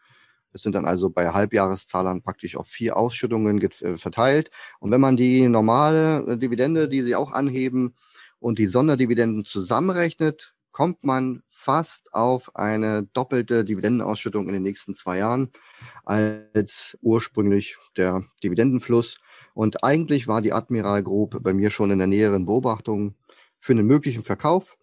[0.52, 4.50] Es sind dann also bei Halbjahreszahlern praktisch auf vier Ausschüttungen äh, verteilt.
[4.78, 7.94] Und wenn man die normale äh, Dividende, die sie auch anheben,
[8.40, 15.16] und die Sonderdividenden zusammenrechnet, kommt man fast auf eine doppelte Dividendenausschüttung in den nächsten zwei
[15.16, 15.50] Jahren
[16.04, 19.16] als ursprünglich der Dividendenfluss.
[19.58, 23.16] Und eigentlich war die Admiral Group bei mir schon in der näheren Beobachtung
[23.58, 24.76] für einen möglichen Verkauf.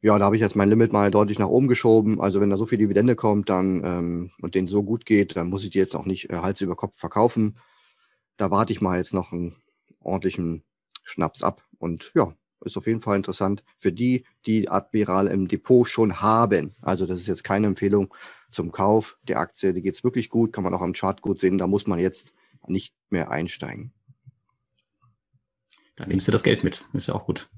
[0.00, 2.20] Ja, da habe ich jetzt mein Limit mal deutlich nach oben geschoben.
[2.20, 5.48] Also wenn da so viel Dividende kommt, dann ähm, und denen so gut geht, dann
[5.48, 7.58] muss ich die jetzt auch nicht äh, Hals über Kopf verkaufen.
[8.36, 9.56] Da warte ich mal jetzt noch einen
[9.98, 10.62] ordentlichen
[11.02, 11.60] Schnaps ab.
[11.80, 12.32] Und ja,
[12.64, 16.76] ist auf jeden Fall interessant für die, die Admiral im Depot schon haben.
[16.82, 18.14] Also das ist jetzt keine Empfehlung
[18.52, 19.74] zum Kauf der Aktie.
[19.74, 21.58] Die geht's wirklich gut, kann man auch am Chart gut sehen.
[21.58, 22.30] Da muss man jetzt
[22.68, 23.92] nicht mehr einsteigen.
[25.96, 26.88] Dann nimmst du das Geld mit.
[26.92, 27.48] Ist ja auch gut.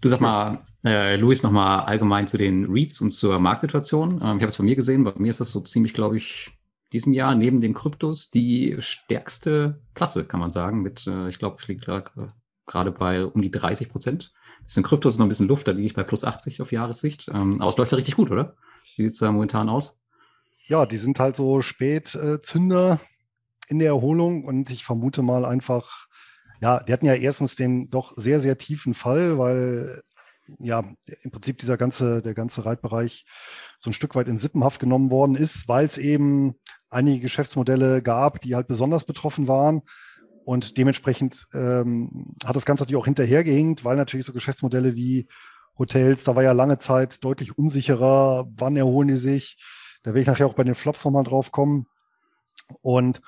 [0.00, 4.20] Du sag mal, äh, Luis, nochmal allgemein zu den REITs und zur Marktsituation.
[4.22, 6.52] Ähm, ich habe es bei mir gesehen, bei mir ist das so ziemlich, glaube ich,
[6.92, 10.82] diesem Jahr neben den Kryptos die stärkste Klasse, kann man sagen.
[10.82, 14.32] Mit, äh, ich glaube, es liegt gerade bei um die 30 Prozent.
[14.62, 17.28] Das sind Kryptos noch ein bisschen Luft, da liege ich bei plus 80 auf Jahressicht.
[17.32, 18.56] Ähm, aber es läuft ja richtig gut, oder?
[18.96, 19.98] Wie sieht's da momentan aus?
[20.66, 23.13] Ja, die sind halt so Spätzünder äh,
[23.68, 26.06] in der Erholung und ich vermute mal einfach,
[26.60, 30.02] ja, die hatten ja erstens den doch sehr, sehr tiefen Fall, weil
[30.58, 30.84] ja
[31.22, 33.24] im Prinzip dieser ganze, der ganze Reitbereich
[33.78, 36.54] so ein Stück weit in Sippenhaft genommen worden ist, weil es eben
[36.90, 39.82] einige Geschäftsmodelle gab, die halt besonders betroffen waren.
[40.44, 45.26] Und dementsprechend ähm, hat das Ganze natürlich auch hinterhergehinkt, weil natürlich so Geschäftsmodelle wie
[45.78, 49.56] Hotels, da war ja lange Zeit deutlich unsicherer, wann erholen die sich.
[50.02, 51.86] Da werde ich nachher auch bei den Flops nochmal drauf kommen.
[52.82, 53.22] Und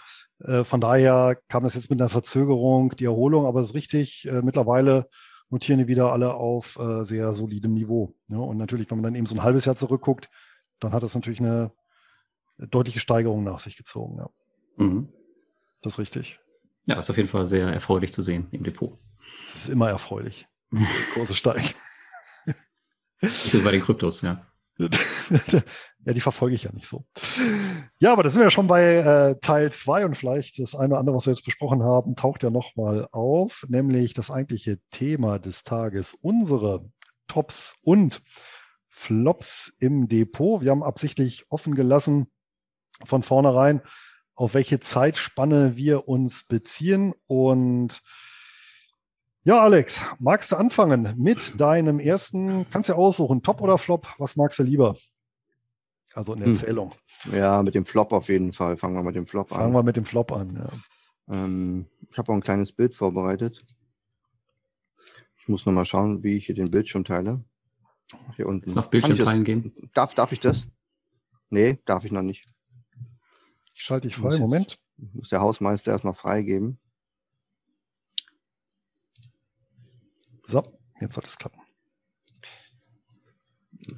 [0.64, 4.42] von daher kam das jetzt mit einer Verzögerung, die Erholung, aber es ist richtig, äh,
[4.42, 5.08] mittlerweile
[5.48, 8.14] notieren die wieder alle auf äh, sehr solidem Niveau.
[8.28, 10.28] Ja, und natürlich, wenn man dann eben so ein halbes Jahr zurückguckt,
[10.80, 11.72] dann hat das natürlich eine
[12.58, 14.18] deutliche Steigerung nach sich gezogen.
[14.18, 14.30] Ja.
[14.76, 15.08] Mhm.
[15.82, 16.40] Das ist richtig.
[16.86, 18.98] Ja, ist auf jeden Fall sehr erfreulich zu sehen im Depot.
[19.42, 20.46] Es ist immer erfreulich.
[21.32, 21.70] Steigen.
[23.20, 24.46] Das ist bei den Kryptos, ja.
[26.06, 27.04] ja, die verfolge ich ja nicht so.
[27.98, 30.90] Ja, aber da sind wir ja schon bei äh, Teil 2 und vielleicht das eine
[30.92, 35.40] oder andere, was wir jetzt besprochen haben, taucht ja nochmal auf, nämlich das eigentliche Thema
[35.40, 36.88] des Tages, unsere
[37.26, 38.22] Tops und
[38.88, 40.62] Flops im Depot.
[40.62, 42.30] Wir haben absichtlich offen gelassen
[43.04, 43.82] von vornherein,
[44.36, 48.00] auf welche Zeitspanne wir uns beziehen und
[49.42, 54.08] ja, Alex, magst du anfangen mit deinem ersten, kannst du ja aussuchen, Top oder Flop,
[54.18, 54.94] was magst du lieber?
[56.16, 56.52] Also in hm.
[56.52, 56.94] Erzählung.
[57.30, 58.78] Ja, mit dem Flop auf jeden Fall.
[58.78, 59.64] Fangen wir mit dem Flop Fangen an.
[59.66, 61.34] Fangen wir mit dem Flop an, ja.
[61.34, 63.66] Ähm, ich habe auch ein kleines Bild vorbereitet.
[65.38, 67.44] Ich muss nochmal schauen, wie ich hier den Bildschirm teile.
[68.36, 68.66] Hier unten.
[68.66, 69.90] Ist auf Bildschirm teilen gehen?
[69.92, 70.62] Darf, darf ich das?
[71.50, 72.46] Nee, darf ich noch nicht.
[73.74, 74.78] Ich schalte dich frei, Moment.
[75.12, 76.78] Muss der Hausmeister erstmal freigeben.
[80.40, 80.62] So,
[80.98, 81.60] jetzt soll es klappen.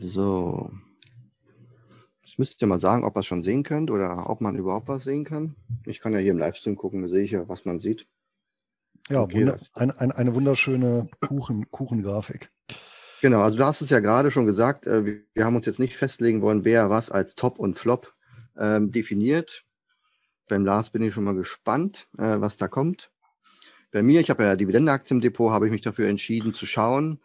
[0.01, 0.73] So.
[2.39, 5.05] Müsste ja mal sagen, ob ihr es schon sehen könnt oder ob man überhaupt was
[5.05, 5.55] sehen kann.
[5.85, 8.07] Ich kann ja hier im Livestream gucken, da sehe ich ja, was man sieht.
[9.11, 12.51] Ja, okay, wunder, ein, ein, eine wunderschöne Kuchen, Kuchengrafik.
[13.21, 15.97] Genau, also du hast es ja gerade schon gesagt, äh, wir haben uns jetzt nicht
[15.97, 18.15] festlegen wollen, wer was als Top und Flop
[18.57, 19.65] ähm, definiert.
[20.49, 23.11] Beim Lars bin ich schon mal gespannt, äh, was da kommt
[23.93, 27.21] bei mir, ich habe ja Dividendenaktien im Depot, habe ich mich dafür entschieden zu schauen.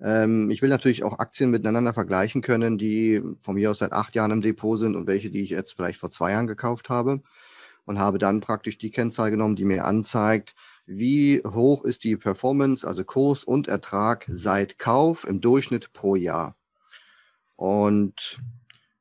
[0.00, 4.14] Ähm, ich will natürlich auch Aktien miteinander vergleichen können, die von mir aus seit acht
[4.14, 7.22] Jahren im Depot sind und welche, die ich jetzt vielleicht vor zwei Jahren gekauft habe.
[7.84, 10.56] Und habe dann praktisch die Kennzahl genommen, die mir anzeigt,
[10.86, 16.56] wie hoch ist die Performance, also Kurs und Ertrag seit Kauf im Durchschnitt pro Jahr.
[17.56, 18.40] Und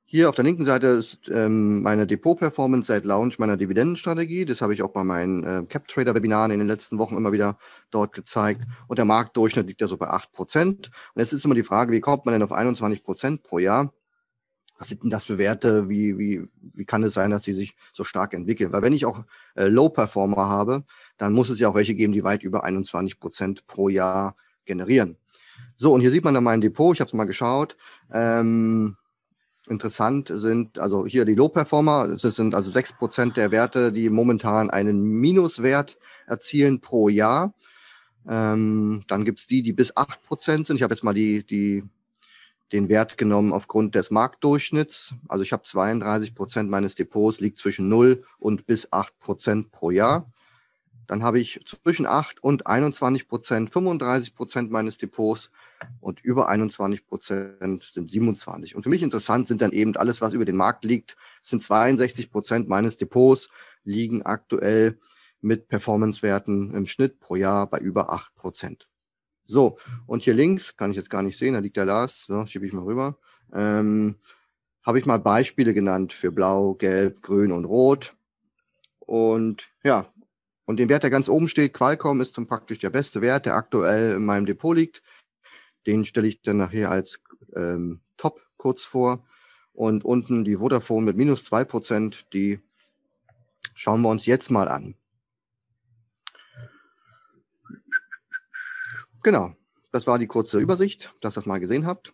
[0.08, 4.46] hier auf der linken Seite ist ähm, meine Depot-Performance seit Launch meiner Dividendenstrategie.
[4.46, 7.58] Das habe ich auch bei meinen äh, Cap-Trader-Webinaren in den letzten Wochen immer wieder
[7.90, 8.62] dort gezeigt.
[8.88, 10.68] Und der Marktdurchschnitt liegt ja so bei 8%.
[10.68, 13.92] Und jetzt ist immer die Frage, wie kommt man denn auf 21% pro Jahr?
[14.78, 15.90] Was sind denn das für Werte?
[15.90, 18.72] Wie, wie, wie kann es sein, dass sie sich so stark entwickeln?
[18.74, 19.24] Weil wenn ich auch
[19.56, 20.84] äh, Low-Performer habe,
[21.18, 25.18] dann muss es ja auch welche geben, die weit über 21% pro Jahr generieren.
[25.78, 26.96] So, und hier sieht man dann mein Depot.
[26.96, 27.76] Ich habe es mal geschaut.
[28.14, 28.98] Ähm,
[29.68, 32.18] Interessant sind also hier die Low-Performer.
[32.22, 35.98] Das sind also sechs Prozent der Werte, die momentan einen Minuswert
[36.28, 37.54] erzielen pro Jahr.
[38.28, 40.78] Ähm, dann gibt's die, die bis acht Prozent sind.
[40.78, 41.84] Ich habe jetzt mal die, die,
[42.72, 45.14] den Wert genommen aufgrund des Marktdurchschnitts.
[45.28, 49.92] Also ich habe 32 Prozent meines Depots liegt zwischen 0 und bis acht Prozent pro
[49.92, 50.26] Jahr.
[51.08, 55.52] dann habe ich zwischen 8 und 21 Prozent 35 Prozent meines Depots
[56.00, 58.76] und über 21 Prozent sind 27.
[58.76, 62.32] Und für mich interessant sind dann eben alles, was über den Markt liegt, sind 62
[62.32, 63.50] Prozent meines Depots
[63.84, 65.00] liegen aktuell
[65.42, 68.88] mit Performancewerten im Schnitt pro Jahr bei über 8 Prozent.
[69.46, 72.46] So, und hier links, kann ich jetzt gar nicht sehen, da liegt der Lars, so,
[72.48, 73.20] schiebe ich mal rüber,
[73.54, 74.16] ähm,
[74.84, 78.16] habe ich mal Beispiele genannt für Blau, Gelb, Grün und Rot.
[79.00, 80.08] Und ja,
[80.66, 83.56] und den Wert, der ganz oben steht, Qualcomm, ist dann praktisch der beste Wert, der
[83.56, 85.04] aktuell in meinem Depot liegt.
[85.88, 87.20] Den stelle ich dann nachher als
[87.56, 89.24] ähm, Top kurz vor.
[89.74, 92.60] Und unten die Vodafone mit minus zwei Prozent, die
[93.74, 94.96] schauen wir uns jetzt mal an.
[99.22, 99.56] Genau,
[99.92, 102.14] das war die kurze Übersicht, dass ihr das mal gesehen habt.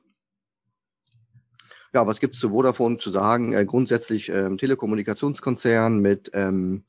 [1.94, 3.52] Ja, was gibt es zu Vodafone zu sagen?
[3.52, 6.86] Äh, grundsätzlich ähm, Telekommunikationskonzern mit ähm,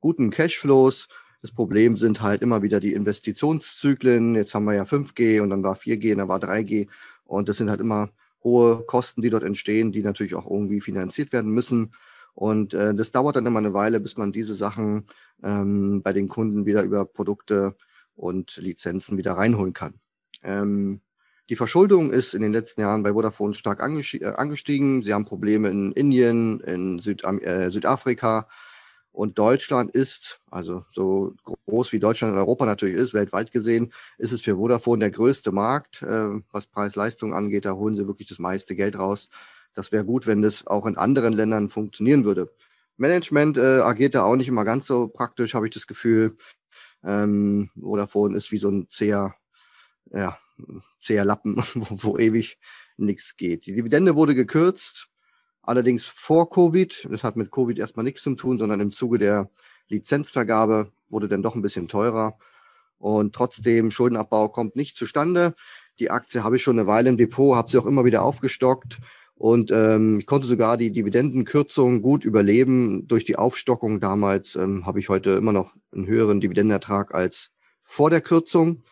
[0.00, 1.08] guten Cashflows.
[1.42, 4.34] Das Problem sind halt immer wieder die Investitionszyklen.
[4.34, 6.88] Jetzt haben wir ja 5G und dann war 4G und dann war 3G.
[7.24, 8.10] Und das sind halt immer
[8.44, 11.94] hohe Kosten, die dort entstehen, die natürlich auch irgendwie finanziert werden müssen.
[12.34, 15.06] Und äh, das dauert dann immer eine Weile, bis man diese Sachen
[15.42, 17.74] ähm, bei den Kunden wieder über Produkte
[18.16, 19.94] und Lizenzen wieder reinholen kann.
[20.42, 21.00] Ähm,
[21.48, 25.02] die Verschuldung ist in den letzten Jahren bei Vodafone stark äh, angestiegen.
[25.02, 28.46] Sie haben Probleme in Indien, in Süd äh, Südafrika,
[29.12, 31.34] und Deutschland ist, also so
[31.66, 35.52] groß wie Deutschland und Europa natürlich ist, weltweit gesehen, ist es für Vodafone der größte
[35.52, 37.64] Markt, äh, was Preis-Leistung angeht.
[37.64, 39.28] Da holen sie wirklich das meiste Geld raus.
[39.74, 42.50] Das wäre gut, wenn das auch in anderen Ländern funktionieren würde.
[42.96, 46.36] Management äh, agiert da auch nicht immer ganz so praktisch, habe ich das Gefühl.
[47.02, 49.34] Ähm, Vodafone ist wie so ein zäher,
[50.12, 50.38] ja,
[51.00, 52.58] zäher Lappen, wo, wo ewig
[52.96, 53.66] nichts geht.
[53.66, 55.08] Die Dividende wurde gekürzt
[55.62, 59.50] Allerdings vor Covid, das hat mit Covid erstmal nichts zu tun, sondern im Zuge der
[59.88, 62.38] Lizenzvergabe wurde dann doch ein bisschen teurer.
[62.98, 65.54] Und trotzdem, Schuldenabbau kommt nicht zustande.
[65.98, 68.98] Die Aktie habe ich schon eine Weile im Depot, habe sie auch immer wieder aufgestockt
[69.40, 73.08] und ähm, ich konnte sogar die Dividendenkürzung gut überleben.
[73.08, 77.48] Durch die Aufstockung damals ähm, habe ich heute immer noch einen höheren Dividendenertrag als
[77.80, 78.82] vor der Kürzung.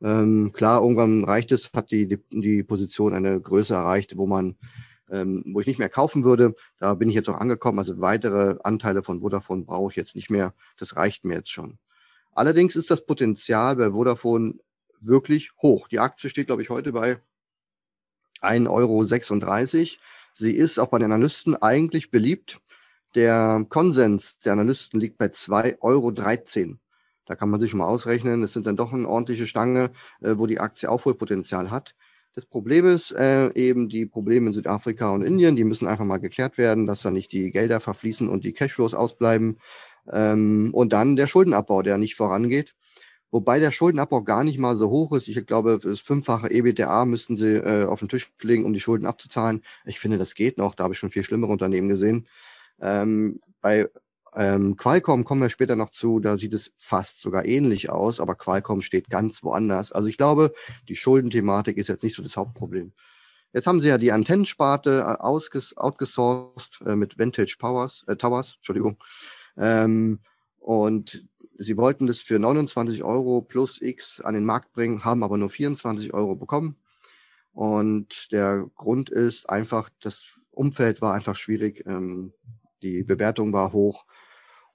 [0.00, 4.56] Ähm, klar, irgendwann reicht es, hat die, die, die Position eine Größe erreicht, wo man
[5.10, 6.54] ähm, wo ich nicht mehr kaufen würde.
[6.78, 7.78] Da bin ich jetzt auch angekommen.
[7.78, 10.54] Also weitere Anteile von Vodafone brauche ich jetzt nicht mehr.
[10.78, 11.78] Das reicht mir jetzt schon.
[12.32, 14.54] Allerdings ist das Potenzial bei Vodafone
[15.00, 15.88] wirklich hoch.
[15.88, 17.18] Die Aktie steht, glaube ich, heute bei
[18.40, 19.04] 1,36 Euro.
[20.34, 22.60] Sie ist auch bei den Analysten eigentlich beliebt.
[23.14, 26.76] Der Konsens der Analysten liegt bei 2,13 Euro.
[27.26, 28.40] Da kann man sich schon mal ausrechnen.
[28.40, 31.94] Das sind dann doch eine ordentliche Stange, äh, wo die Aktie Aufholpotenzial hat.
[32.34, 36.18] Das Problem ist äh, eben die Probleme in Südafrika und Indien, die müssen einfach mal
[36.18, 39.58] geklärt werden, dass da nicht die Gelder verfließen und die Cashflows ausbleiben.
[40.10, 42.74] Ähm, und dann der Schuldenabbau, der nicht vorangeht.
[43.32, 45.28] Wobei der Schuldenabbau gar nicht mal so hoch ist.
[45.28, 49.06] Ich glaube, das fünffache EBTA müssten sie äh, auf den Tisch legen, um die Schulden
[49.06, 49.62] abzuzahlen.
[49.84, 50.74] Ich finde, das geht noch.
[50.74, 52.26] Da habe ich schon viel schlimmere Unternehmen gesehen.
[52.80, 53.88] Ähm, bei
[54.36, 58.34] ähm, Qualcomm kommen wir später noch zu, da sieht es fast sogar ähnlich aus, aber
[58.36, 59.92] Qualcomm steht ganz woanders.
[59.92, 60.52] Also ich glaube,
[60.88, 62.92] die Schuldenthematik ist jetzt nicht so das Hauptproblem.
[63.52, 68.98] Jetzt haben sie ja die Antennensparte äh, outgesourced äh, mit Vantage Powers, äh, Towers, Entschuldigung.
[69.56, 70.20] Ähm,
[70.58, 71.24] und
[71.58, 75.50] sie wollten das für 29 Euro plus X an den Markt bringen, haben aber nur
[75.50, 76.76] 24 Euro bekommen.
[77.52, 81.84] Und der Grund ist einfach, das Umfeld war einfach schwierig.
[81.86, 82.32] Ähm,
[82.82, 84.04] die Bewertung war hoch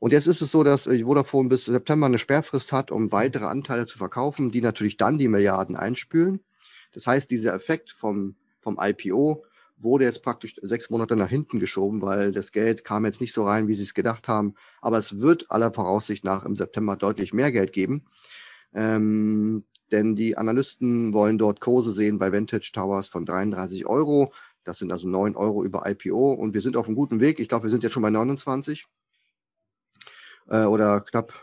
[0.05, 3.45] und jetzt ist es so, dass äh, Vodafone bis September eine Sperrfrist hat, um weitere
[3.45, 6.41] Anteile zu verkaufen, die natürlich dann die Milliarden einspülen.
[6.93, 9.43] Das heißt, dieser Effekt vom, vom IPO
[9.77, 13.45] wurde jetzt praktisch sechs Monate nach hinten geschoben, weil das Geld kam jetzt nicht so
[13.45, 14.53] rein, wie sie es gedacht haben.
[14.79, 18.05] Aber es wird aller Voraussicht nach im September deutlich mehr Geld geben.
[18.75, 24.31] Ähm, denn die Analysten wollen dort Kurse sehen bei Vantage Towers von 33 Euro.
[24.65, 27.39] Das sind also 9 Euro über IPO und wir sind auf einem guten Weg.
[27.39, 28.85] Ich glaube, wir sind jetzt schon bei 29
[30.49, 31.33] äh, oder knapp,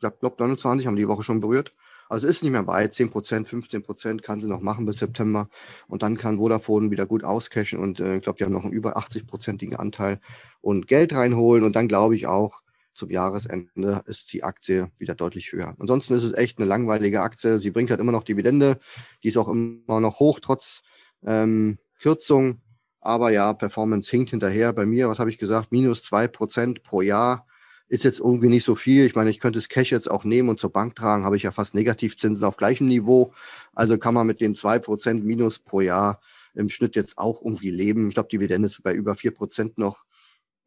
[0.00, 1.72] knapp, glaub 29 haben die Woche schon berührt.
[2.08, 5.48] Also ist nicht mehr weit, 10 Prozent, 15 Prozent kann sie noch machen bis September
[5.88, 8.74] und dann kann Vodafone wieder gut auscashen und äh, ich glaube, die haben noch einen
[8.74, 10.20] über 80-prozentigen Anteil
[10.60, 12.60] und Geld reinholen und dann glaube ich auch,
[12.94, 15.74] zum Jahresende ist die Aktie wieder deutlich höher.
[15.78, 17.58] Ansonsten ist es echt eine langweilige Aktie.
[17.58, 18.78] Sie bringt halt immer noch Dividende.
[19.22, 20.82] Die ist auch immer noch hoch, trotz
[21.24, 22.60] ähm, Kürzung.
[23.00, 24.72] Aber ja, Performance hinkt hinterher.
[24.72, 27.46] Bei mir, was habe ich gesagt, minus zwei Prozent pro Jahr
[27.88, 29.04] ist jetzt irgendwie nicht so viel.
[29.06, 31.42] Ich meine, ich könnte das Cash jetzt auch nehmen und zur Bank tragen, habe ich
[31.42, 33.32] ja fast Negativzinsen auf gleichem Niveau.
[33.74, 36.20] Also kann man mit den zwei Prozent Minus pro Jahr
[36.54, 38.08] im Schnitt jetzt auch irgendwie leben.
[38.08, 40.02] Ich glaube, Dividende ist bei über vier Prozent noch.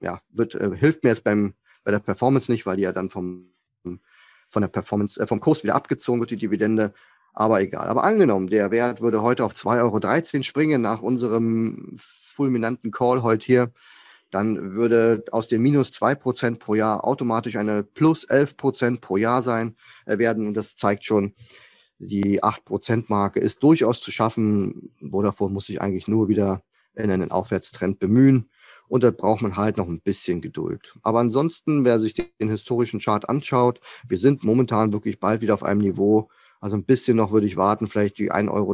[0.01, 3.09] Ja, wird, äh, hilft mir jetzt beim, bei der Performance nicht, weil die ja dann
[3.09, 3.49] vom
[4.49, 6.93] von der Performance, äh, vom Kurs wieder abgezogen wird, die Dividende.
[7.33, 7.87] Aber egal.
[7.87, 13.45] Aber angenommen, der Wert würde heute auf 2,13 Euro springen nach unserem fulminanten Call heute
[13.45, 13.71] hier,
[14.31, 19.75] dann würde aus den minus 2% pro Jahr automatisch eine plus 11% pro Jahr sein
[20.05, 20.47] äh, werden.
[20.47, 21.33] Und das zeigt schon,
[21.97, 24.91] die 8%-Marke ist durchaus zu schaffen.
[24.99, 26.63] Vodafone muss sich eigentlich nur wieder
[26.95, 28.49] in einen Aufwärtstrend bemühen.
[28.87, 30.93] Und da braucht man halt noch ein bisschen Geduld.
[31.01, 35.63] Aber ansonsten, wer sich den historischen Chart anschaut, wir sind momentan wirklich bald wieder auf
[35.63, 36.29] einem Niveau.
[36.59, 38.73] Also ein bisschen noch würde ich warten, vielleicht die 1,30 Euro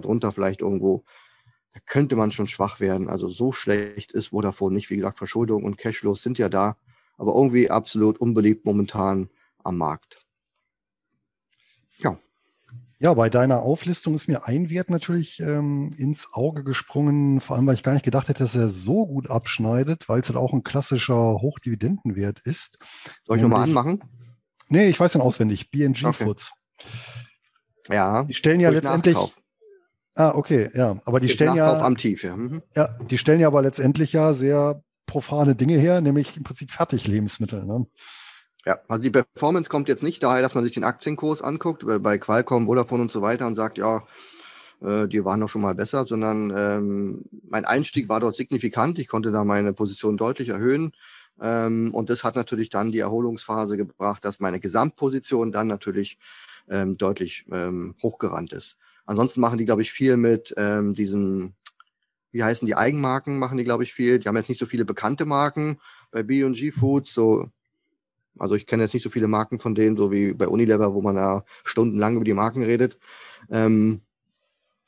[0.00, 1.04] darunter vielleicht irgendwo.
[1.72, 3.08] Da könnte man schon schwach werden.
[3.08, 4.90] Also so schlecht ist Vodafone nicht.
[4.90, 6.76] Wie gesagt, Verschuldung und Cashflows sind ja da,
[7.16, 9.30] aber irgendwie absolut unbeliebt momentan
[9.64, 10.24] am Markt.
[11.98, 12.18] Ja,
[13.02, 17.66] ja, bei deiner Auflistung ist mir ein Wert natürlich ähm, ins Auge gesprungen, vor allem
[17.66, 20.52] weil ich gar nicht gedacht hätte, dass er so gut abschneidet, weil es halt auch
[20.52, 22.78] ein klassischer Hochdividendenwert ist.
[23.24, 24.04] Soll ich nochmal anmachen?
[24.68, 25.72] Nee, ich weiß den auswendig.
[25.72, 26.24] BNG okay.
[26.24, 26.52] Foods.
[27.90, 28.22] Ja.
[28.22, 29.14] Die stellen ja letztendlich.
[29.14, 29.41] Nachkauf.
[30.14, 31.00] Ah, okay, ja.
[31.04, 31.86] Aber die stellen Nachkauf ja.
[31.86, 32.36] am Tief, ja.
[32.36, 32.62] Mhm.
[32.76, 37.64] Ja, die stellen ja aber letztendlich ja sehr profane Dinge her, nämlich im Prinzip Fertiglebensmittel.
[37.64, 37.86] Ne?
[38.66, 42.18] Ja, also die Performance kommt jetzt nicht daher, dass man sich den Aktienkurs anguckt, bei
[42.18, 44.06] Qualcomm, Vodafone und so weiter und sagt, ja,
[44.80, 48.98] äh, die waren doch schon mal besser, sondern ähm, mein Einstieg war dort signifikant.
[48.98, 50.92] Ich konnte da meine Position deutlich erhöhen.
[51.40, 56.18] Ähm, und das hat natürlich dann die Erholungsphase gebracht, dass meine Gesamtposition dann natürlich
[56.68, 58.76] ähm, deutlich ähm, hochgerannt ist.
[59.06, 61.54] Ansonsten machen die, glaube ich, viel mit ähm, diesen,
[62.30, 64.18] wie heißen die Eigenmarken, machen die, glaube ich, viel.
[64.18, 65.78] Die haben jetzt nicht so viele bekannte Marken
[66.10, 67.50] bei B&G Foods, so
[68.38, 71.02] also ich kenne jetzt nicht so viele Marken von denen, so wie bei Unilever, wo
[71.02, 72.98] man da stundenlang über die Marken redet.
[73.50, 74.02] Ähm,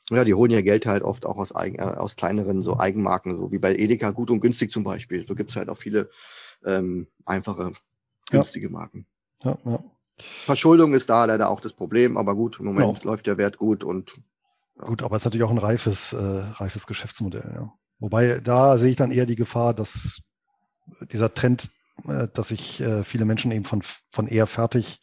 [0.09, 3.37] ja, die holen ja Geld halt oft auch aus, eigen, äh, aus kleineren so Eigenmarken,
[3.37, 5.25] so wie bei Edeka gut und günstig zum Beispiel.
[5.27, 6.09] So gibt's halt auch viele
[6.63, 7.73] ähm, einfache,
[8.29, 8.71] günstige ja.
[8.71, 9.05] Marken.
[9.43, 9.79] Ja, ja.
[10.17, 13.03] Verschuldung ist da leider auch das Problem, aber gut, im Moment ja.
[13.03, 14.13] läuft der Wert gut und
[14.77, 14.87] ja.
[14.87, 17.73] Gut, aber es ist natürlich auch ein reifes, äh, reifes Geschäftsmodell, ja.
[17.99, 20.21] Wobei da sehe ich dann eher die Gefahr, dass
[21.11, 21.69] dieser Trend
[22.03, 24.99] äh, dass sich äh, viele Menschen eben von, von eher fertig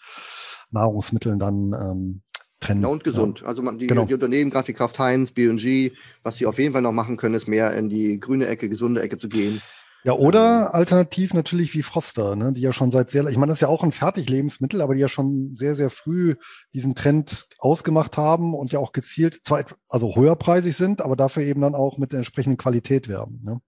[0.70, 2.22] Nahrungsmitteln dann ähm,
[2.60, 2.82] trennen.
[2.82, 3.40] Ja, und gesund.
[3.40, 3.46] Ja.
[3.46, 4.04] Also man, die, genau.
[4.04, 7.72] die Unternehmen, Grafikkraft Heinz, B&G, was sie auf jeden Fall noch machen können, ist mehr
[7.74, 9.62] in die grüne Ecke, gesunde Ecke zu gehen.
[10.04, 13.50] Ja, oder ähm, alternativ natürlich wie Froster, ne, die ja schon seit sehr, ich meine,
[13.50, 16.34] das ist ja auch ein Fertiglebensmittel, aber die ja schon sehr, sehr früh
[16.74, 21.60] diesen Trend ausgemacht haben und ja auch gezielt, zwar also höherpreisig sind, aber dafür eben
[21.60, 23.40] dann auch mit der entsprechenden Qualität werben.
[23.44, 23.60] Ne?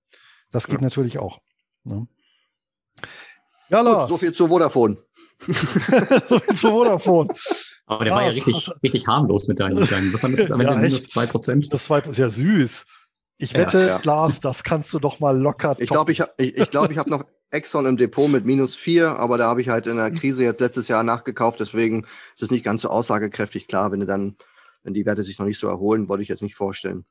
[0.51, 0.85] Das geht ja.
[0.85, 1.38] natürlich auch.
[1.85, 2.09] Ne?
[3.68, 4.11] Ja, Lars.
[4.11, 4.97] so viel zu Vodafone.
[5.38, 5.53] so
[6.40, 7.29] viel zu Vodafone.
[7.87, 10.61] Aber der ah, war ja richtig, richtig harmlos mit deinen, deinen was haben das am
[10.61, 10.73] Ende?
[10.75, 11.68] Ja, minus zwei Prozent?
[11.73, 12.87] Das ist ja süß.
[13.38, 14.01] Ich wette, ja, ja.
[14.05, 15.77] Lars, das kannst du doch mal locker.
[15.79, 18.75] Ich glaube, ich habe ich, ich, glaub, ich hab noch Exxon im Depot mit minus
[18.75, 22.05] vier, aber da habe ich halt in der Krise jetzt letztes Jahr nachgekauft, deswegen
[22.37, 23.66] ist es nicht ganz so aussagekräftig.
[23.66, 24.37] Klar, wenn du dann,
[24.83, 27.05] wenn die Werte sich noch nicht so erholen, wollte ich jetzt nicht vorstellen.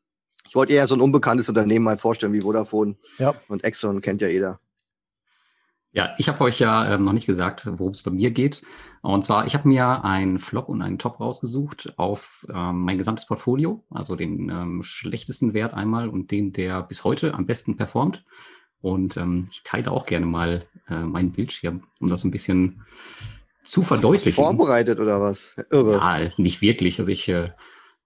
[0.47, 2.95] Ich wollte eher so ein unbekanntes Unternehmen mal vorstellen wie Vodafone.
[3.17, 3.33] Ja.
[3.47, 4.59] Und Exxon kennt ja jeder.
[5.93, 8.63] Ja, ich habe euch ja ähm, noch nicht gesagt, worum es bei mir geht.
[9.01, 13.27] Und zwar, ich habe mir einen Flop und einen Top rausgesucht auf ähm, mein gesamtes
[13.27, 18.25] Portfolio, also den ähm, schlechtesten Wert einmal und den, der bis heute am besten performt.
[18.82, 22.82] Und ähm, ich teile auch gerne mal äh, meinen Bildschirm, um das ein bisschen
[23.62, 24.43] zu verdeutlichen.
[24.43, 25.56] Vorbereitet oder was?
[25.69, 25.97] Irre.
[25.97, 26.99] Ja, nicht wirklich.
[26.99, 27.51] Also ich äh,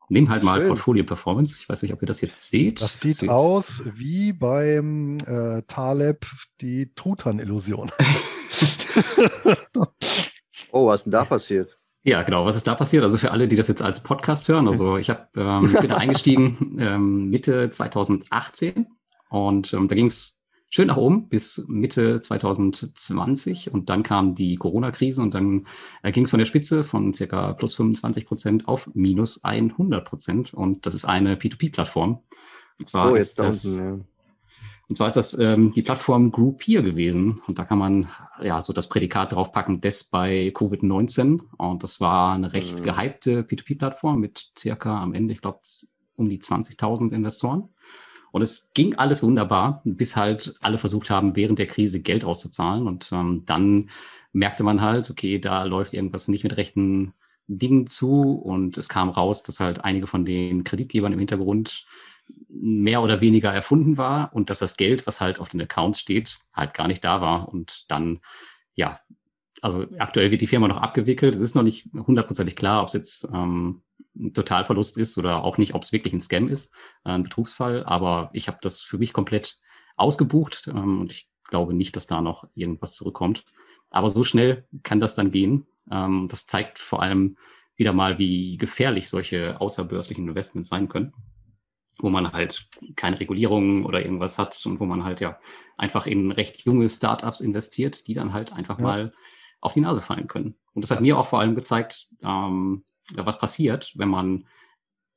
[0.10, 0.70] Nehmen halt mal Schön.
[0.70, 1.58] Portfolio Performance.
[1.60, 2.82] Ich weiß nicht, ob ihr das jetzt seht.
[2.82, 6.26] Das sieht das aus wie beim äh, Taleb
[6.62, 7.92] die Truthahn-Illusion.
[10.72, 11.78] oh, was ist denn da passiert?
[12.04, 12.46] Ja, genau.
[12.46, 13.04] Was ist da passiert?
[13.04, 14.70] Also für alle, die das jetzt als Podcast hören.
[14.70, 18.88] Also ich hab, ähm, bin da eingestiegen ähm, Mitte 2018
[19.30, 20.37] und ähm, da ging es
[20.70, 25.68] schön nach oben bis Mitte 2020 und dann kam die Corona-Krise und dann
[26.04, 30.54] äh, ging es von der Spitze von circa plus 25 Prozent auf minus 100 Prozent
[30.54, 32.22] und das ist eine P2P-Plattform.
[32.80, 34.06] Und zwar oh, ist das, unten, ja.
[34.90, 38.10] und zwar ist das ähm, die Plattform Groupier gewesen und da kann man
[38.42, 42.84] ja so das Prädikat draufpacken, des bei Covid-19 und das war eine recht mhm.
[42.84, 45.62] gehypte P2P-Plattform mit circa am Ende, ich glaube,
[46.18, 47.70] um die 20.000 Investoren.
[48.32, 52.88] Und es ging alles wunderbar, bis halt alle versucht haben, während der Krise Geld auszuzahlen.
[52.88, 53.90] Und ähm, dann
[54.34, 57.14] merkte man halt, okay, da läuft irgendwas nicht mit rechten
[57.48, 58.34] Dingen zu.
[58.34, 61.86] Und es kam raus, dass halt einige von den Kreditgebern im Hintergrund
[62.50, 66.40] mehr oder weniger erfunden war und dass das Geld, was halt auf den Accounts steht,
[66.54, 67.50] halt gar nicht da war.
[67.50, 68.20] Und dann,
[68.76, 69.00] ja,
[69.62, 71.36] also aktuell wird die Firma noch abgewickelt.
[71.36, 73.82] Es ist noch nicht hundertprozentig klar, ob es jetzt ähm,
[74.16, 76.74] ein Totalverlust ist oder auch nicht, ob es wirklich ein Scam ist,
[77.06, 77.84] äh, ein Betrugsfall.
[77.86, 79.60] Aber ich habe das für mich komplett
[79.96, 83.46] ausgebucht ähm, und ich glaube nicht, dass da noch irgendwas zurückkommt.
[83.90, 85.66] Aber so schnell kann das dann gehen.
[85.92, 87.38] Ähm, das zeigt vor allem
[87.76, 91.14] wieder mal, wie gefährlich solche außerbörslichen Investments sein können,
[92.00, 95.40] wo man halt keine Regulierungen oder irgendwas hat und wo man halt ja
[95.78, 98.86] einfach in recht junge Startups investiert, die dann halt einfach ja.
[98.86, 99.14] mal
[99.62, 100.56] auf die Nase fallen können.
[100.74, 102.84] Und das hat mir auch vor allem gezeigt, ähm,
[103.16, 104.46] was passiert, wenn man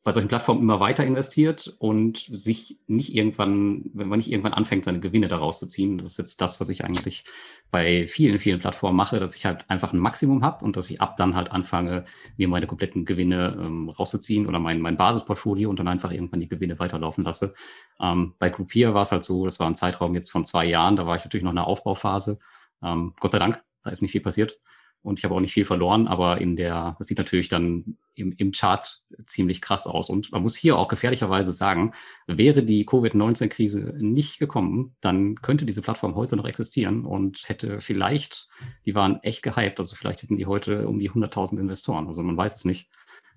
[0.03, 4.86] bei solchen Plattformen immer weiter investiert und sich nicht irgendwann, wenn man nicht irgendwann anfängt,
[4.86, 5.99] seine Gewinne daraus zu ziehen.
[5.99, 7.24] Das ist jetzt das, was ich eigentlich
[7.70, 11.03] bei vielen, vielen Plattformen mache, dass ich halt einfach ein Maximum habe und dass ich
[11.03, 12.07] ab dann halt anfange,
[12.38, 16.49] mir meine kompletten Gewinne ähm, rauszuziehen oder mein, mein Basisportfolio und dann einfach irgendwann die
[16.49, 17.53] Gewinne weiterlaufen lasse.
[18.01, 20.97] Ähm, bei Groupier war es halt so, das war ein Zeitraum jetzt von zwei Jahren,
[20.97, 22.38] da war ich natürlich noch in der Aufbauphase.
[22.82, 24.59] Ähm, Gott sei Dank, da ist nicht viel passiert
[25.03, 28.33] und ich habe auch nicht viel verloren, aber in der, das sieht natürlich dann im,
[28.37, 30.11] im Chart ziemlich krass aus.
[30.11, 31.95] Und man muss hier auch gefährlicherweise sagen,
[32.26, 38.49] wäre die Covid-19-Krise nicht gekommen, dann könnte diese Plattform heute noch existieren und hätte vielleicht,
[38.85, 42.37] die waren echt gehypt, also vielleicht hätten die heute um die 100.000 Investoren, also man
[42.37, 42.91] weiß es nicht.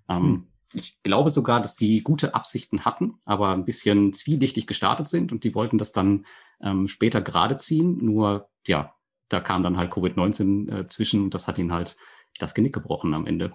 [0.09, 0.47] Ähm, hm.
[0.75, 5.43] Ich glaube sogar, dass die gute Absichten hatten, aber ein bisschen zwielichtig gestartet sind und
[5.43, 6.25] die wollten das dann
[6.61, 8.03] ähm, später gerade ziehen.
[8.03, 8.95] Nur, ja,
[9.29, 11.95] da kam dann halt Covid-19 äh, zwischen und das hat ihn halt
[12.39, 13.51] das Genick gebrochen am Ende.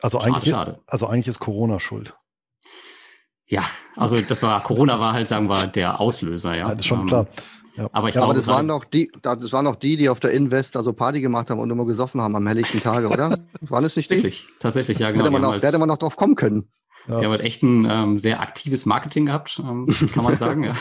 [0.00, 0.80] Also schade, eigentlich, schade.
[0.86, 2.14] also eigentlich ist Corona schuld.
[3.46, 3.64] Ja,
[3.96, 6.68] also das war, Corona war halt, sagen wir, der Auslöser, ja.
[6.68, 7.26] ja das ist schon ähm, klar.
[7.76, 7.88] Ja.
[7.92, 10.20] Aber, ich ja, glaube, aber das waren noch die, das waren noch die, die auf
[10.20, 13.38] der Invest also Party gemacht haben und immer gesoffen haben am helllichten Tage, oder?
[13.60, 14.16] Waren es nicht die?
[14.16, 15.22] Tatsächlich, tatsächlich, ja, genau.
[15.22, 16.68] Hätte man, noch, halt, hätte man noch drauf kommen können.
[17.08, 17.20] Ja.
[17.20, 20.74] Die haben halt echt ein ähm, sehr aktives Marketing gehabt, ähm, kann man sagen, ja.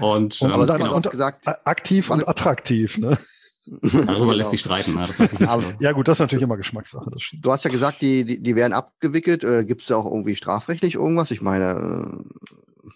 [0.00, 0.96] Und, und, ähm, genau.
[0.96, 3.18] und gesagt, aktiv und attraktiv, ne?
[3.66, 4.32] Darüber genau.
[4.32, 4.94] lässt sich streiten.
[4.94, 5.48] Ne?
[5.48, 7.10] Aber, ja gut, das ist natürlich immer Geschmackssache.
[7.40, 9.42] du hast ja gesagt, die, die, die werden abgewickelt.
[9.42, 11.30] Äh, Gibt es da auch irgendwie strafrechtlich irgendwas?
[11.30, 12.24] Ich meine.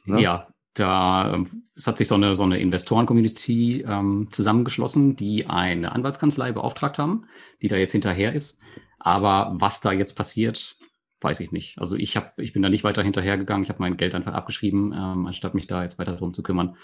[0.07, 0.20] Äh, ne?
[0.20, 5.93] Ja, da ähm, es hat sich so eine, so eine Investoren-Community ähm, zusammengeschlossen, die eine
[5.93, 7.24] Anwaltskanzlei beauftragt haben,
[7.62, 8.57] die da jetzt hinterher ist.
[8.99, 10.76] Aber was da jetzt passiert,
[11.21, 11.79] weiß ich nicht.
[11.79, 13.62] Also ich habe, ich bin da nicht weiter hinterhergegangen.
[13.64, 16.77] Ich habe mein Geld einfach abgeschrieben, ähm, anstatt mich da jetzt weiter drum zu kümmern.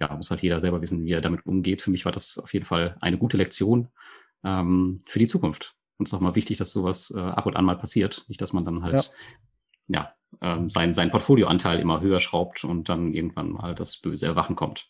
[0.00, 1.82] Ja, muss halt jeder selber wissen, wie er damit umgeht.
[1.82, 3.88] Für mich war das auf jeden Fall eine gute Lektion
[4.44, 5.74] ähm, für die Zukunft.
[5.98, 8.24] Und es ist auch mal wichtig, dass sowas äh, ab und an mal passiert.
[8.28, 9.12] Nicht, dass man dann halt
[9.88, 14.26] ja, ja ähm, sein, sein Portfolioanteil immer höher schraubt und dann irgendwann mal das böse
[14.26, 14.88] Erwachen kommt.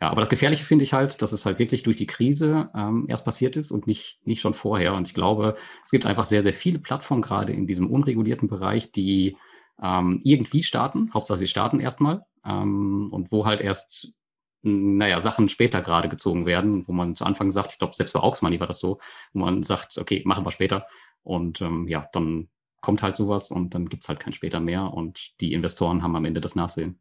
[0.00, 3.06] Ja, aber das Gefährliche finde ich halt, dass es halt wirklich durch die Krise ähm,
[3.08, 4.94] erst passiert ist und nicht, nicht schon vorher.
[4.94, 8.92] Und ich glaube, es gibt einfach sehr, sehr viele Plattformen gerade in diesem unregulierten Bereich,
[8.92, 9.36] die
[9.82, 11.12] ähm, irgendwie starten.
[11.12, 12.24] Hauptsache sie starten erstmal.
[12.44, 14.12] Ähm, und wo halt erst,
[14.62, 18.20] naja, Sachen später gerade gezogen werden, wo man zu Anfang sagt, ich glaube, selbst bei
[18.20, 19.00] Aux Money war das so,
[19.32, 20.86] wo man sagt, okay, machen wir später.
[21.24, 22.48] Und ähm, ja, dann
[22.80, 24.92] kommt halt sowas und dann gibt's halt kein später mehr.
[24.92, 27.00] Und die Investoren haben am Ende das Nachsehen.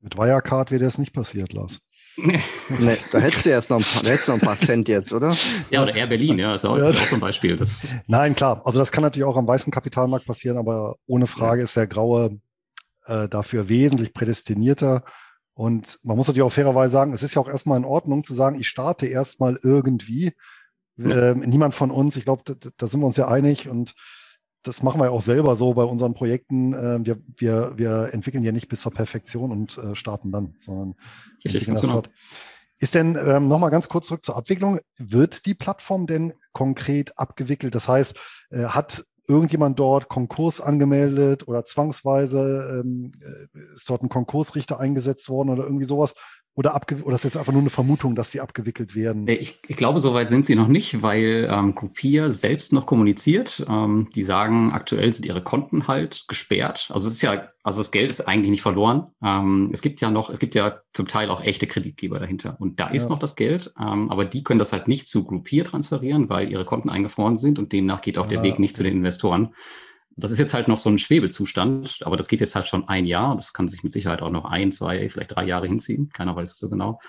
[0.00, 1.80] Mit Wirecard wäre das nicht passiert, Lars.
[2.80, 2.98] Nee.
[3.12, 5.34] da hättest du erst noch ein paar, da hättest noch ein paar Cent jetzt, oder?
[5.70, 6.88] Ja, oder Air Berlin, ja, ist auch, ja.
[6.88, 7.56] auch so ein Beispiel.
[7.56, 8.60] Das Nein, klar.
[8.64, 11.64] Also das kann natürlich auch am weißen Kapitalmarkt passieren, aber ohne Frage ja.
[11.64, 12.38] ist der graue
[13.06, 15.04] äh, dafür wesentlich prädestinierter.
[15.54, 18.34] Und man muss natürlich auch fairerweise sagen, es ist ja auch erstmal in Ordnung zu
[18.34, 20.32] sagen, ich starte erstmal irgendwie.
[20.96, 21.30] Ja.
[21.30, 23.94] Ähm, niemand von uns, ich glaube, da, da, sind wir uns ja einig und
[24.68, 26.74] das machen wir ja auch selber so bei unseren Projekten.
[26.74, 30.94] Äh, wir, wir, wir entwickeln ja nicht bis zur Perfektion und äh, starten dann, sondern
[31.44, 32.02] Richtig, das genau.
[32.80, 37.74] Ist denn, ähm, nochmal ganz kurz zurück zur Abwicklung, wird die Plattform denn konkret abgewickelt?
[37.74, 38.16] Das heißt,
[38.50, 45.28] äh, hat irgendjemand dort Konkurs angemeldet oder zwangsweise ähm, äh, ist dort ein Konkursrichter eingesetzt
[45.28, 46.14] worden oder irgendwie sowas?
[46.58, 49.28] Oder, oder ist das einfach nur eine Vermutung, dass sie abgewickelt werden?
[49.28, 53.64] Ich, ich glaube, soweit sind sie noch nicht, weil ähm, Groupier selbst noch kommuniziert.
[53.68, 56.90] Ähm, die sagen, aktuell sind ihre Konten halt gesperrt.
[56.92, 59.06] Also es ist ja, also das Geld ist eigentlich nicht verloren.
[59.22, 62.56] Ähm, es gibt ja noch, es gibt ja zum Teil auch echte Kreditgeber dahinter.
[62.58, 63.10] Und da ist ja.
[63.10, 66.64] noch das Geld, ähm, aber die können das halt nicht zu Groupier transferieren, weil ihre
[66.64, 69.54] Konten eingefroren sind und demnach geht auch der Weg nicht zu den Investoren
[70.18, 73.06] das ist jetzt halt noch so ein Schwebezustand, aber das geht jetzt halt schon ein
[73.06, 73.36] Jahr.
[73.36, 76.10] Das kann sich mit Sicherheit auch noch ein, zwei, vielleicht drei Jahre hinziehen.
[76.10, 77.00] Keiner weiß es so genau.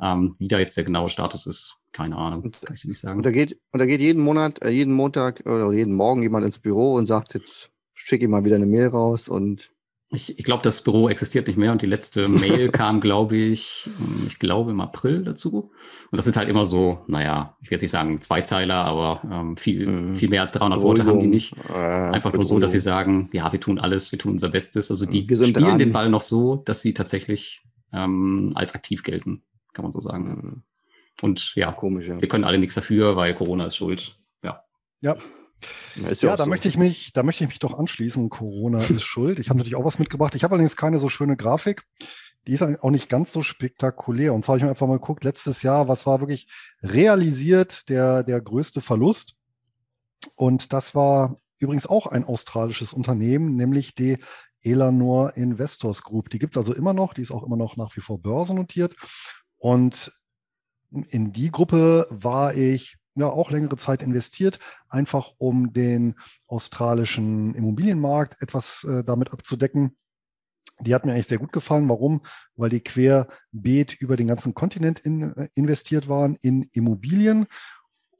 [0.00, 3.18] Ähm, wie da jetzt der genaue Status ist, keine Ahnung, kann ich nicht sagen.
[3.18, 6.46] Und da geht, und da geht jeden Monat, äh, jeden Montag oder jeden Morgen jemand
[6.46, 9.70] ins Büro und sagt, jetzt schicke ich mal wieder eine Mail raus und
[10.14, 13.88] ich, ich glaube, das Büro existiert nicht mehr und die letzte Mail kam, glaube ich,
[14.26, 15.72] ich glaube im April dazu.
[16.10, 19.56] Und das sind halt immer so, naja, ich will jetzt nicht sagen Zweizeiler, aber ähm,
[19.56, 20.16] viel, mhm.
[20.16, 21.54] viel mehr als 300 Worte haben die nicht.
[21.68, 24.90] Äh, Einfach nur so, dass sie sagen, ja, wir tun alles, wir tun unser Bestes.
[24.90, 25.78] Also die spielen dran.
[25.78, 27.62] den Ball noch so, dass sie tatsächlich
[27.92, 29.42] ähm, als aktiv gelten,
[29.72, 30.24] kann man so sagen.
[30.24, 30.62] Mhm.
[31.22, 34.18] Und ja, Komisch, ja, wir können alle nichts dafür, weil Corona ist schuld.
[34.42, 34.64] Ja.
[35.00, 35.16] Ja,
[35.96, 36.50] ja, ja da so.
[36.50, 38.28] möchte ich mich, da möchte ich mich doch anschließen.
[38.30, 39.38] Corona ist schuld.
[39.38, 40.34] Ich habe natürlich auch was mitgebracht.
[40.34, 41.84] Ich habe allerdings keine so schöne Grafik.
[42.46, 44.34] Die ist auch nicht ganz so spektakulär.
[44.34, 46.48] Und zwar habe ich mir einfach mal geguckt, letztes Jahr, was war wirklich
[46.82, 49.36] realisiert der, der größte Verlust?
[50.36, 54.18] Und das war übrigens auch ein australisches Unternehmen, nämlich die
[54.62, 56.30] Elanor Investors Group.
[56.30, 58.94] Die gibt es also immer noch, die ist auch immer noch nach wie vor börsennotiert.
[59.56, 60.12] Und
[61.08, 64.58] in die Gruppe war ich ja auch längere Zeit investiert,
[64.88, 66.14] einfach um den
[66.46, 69.96] australischen Immobilienmarkt etwas äh, damit abzudecken.
[70.80, 71.88] Die hat mir eigentlich sehr gut gefallen.
[71.88, 72.22] Warum?
[72.56, 77.46] Weil die querbeet über den ganzen Kontinent in, äh, investiert waren in Immobilien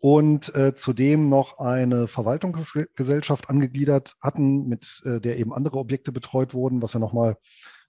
[0.05, 6.53] und äh, zudem noch eine Verwaltungsgesellschaft angegliedert hatten, mit äh, der eben andere Objekte betreut
[6.53, 7.38] wurden, was ja nochmal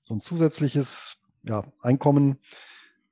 [0.03, 2.37] so ein zusätzliches ja, Einkommen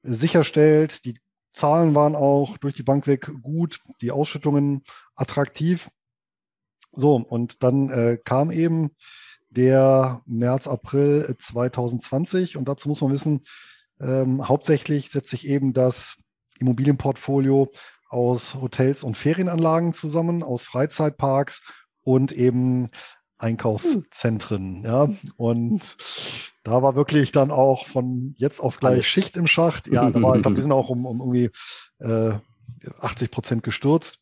[0.04, 1.06] sicherstellt.
[1.06, 1.16] Die
[1.54, 4.84] Zahlen waren auch durch die Bank weg gut, die Ausschüttungen
[5.16, 5.90] attraktiv.
[6.92, 8.92] So, und dann äh, kam eben
[9.50, 13.44] der März, April 2020 und dazu muss man wissen,
[14.00, 16.18] ähm, hauptsächlich setzt sich eben das
[16.60, 17.72] Immobilienportfolio
[18.10, 21.62] aus Hotels und Ferienanlagen zusammen, aus Freizeitparks
[22.02, 22.90] und eben
[23.44, 24.84] Einkaufszentren.
[24.84, 25.98] Ja, und
[26.64, 29.08] da war wirklich dann auch von jetzt auf gleich.
[29.08, 29.88] Schicht im Schacht.
[29.88, 31.52] Ja, da war, ich glaube, die sind auch um, um irgendwie
[32.00, 32.34] äh,
[33.00, 34.20] 80 Prozent gestürzt.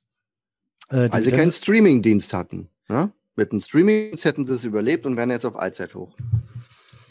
[0.90, 2.70] Äh, Weil sie keinen Streaming-Dienst hatten.
[2.90, 3.12] Ne?
[3.36, 6.18] Mit einem Streaming-Dienst hätten sie es überlebt und wären jetzt auf Allzeit hoch.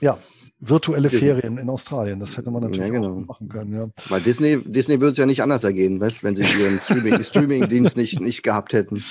[0.00, 0.18] Ja,
[0.58, 1.28] virtuelle Disney.
[1.28, 2.18] Ferien in Australien.
[2.18, 3.20] Das hätte man natürlich ja, genau.
[3.20, 3.72] machen können.
[3.72, 3.88] Ja.
[4.08, 7.92] Weil Disney, Disney würde es ja nicht anders ergehen, weißt, wenn sie ihren Streaming-Dienst Streaming
[7.94, 9.02] nicht, nicht gehabt hätten.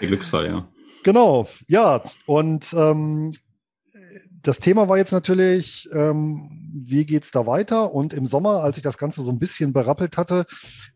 [0.00, 0.68] Glücksfall, ja.
[1.06, 2.02] Genau, ja.
[2.26, 3.32] Und ähm,
[4.42, 6.50] das Thema war jetzt natürlich, ähm,
[6.84, 7.94] wie es da weiter?
[7.94, 10.46] Und im Sommer, als ich das Ganze so ein bisschen berappelt hatte,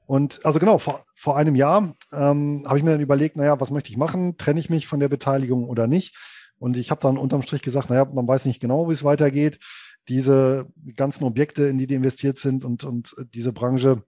[0.06, 3.70] und also genau, vor, vor einem Jahr ähm, habe ich mir dann überlegt, naja, was
[3.70, 4.36] möchte ich machen?
[4.36, 6.16] Trenne ich mich von der Beteiligung oder nicht?
[6.58, 9.60] Und ich habe dann unterm Strich gesagt, naja, man weiß nicht genau, wie es weitergeht.
[10.08, 14.02] Diese ganzen Objekte, in die die investiert sind und, und diese Branche,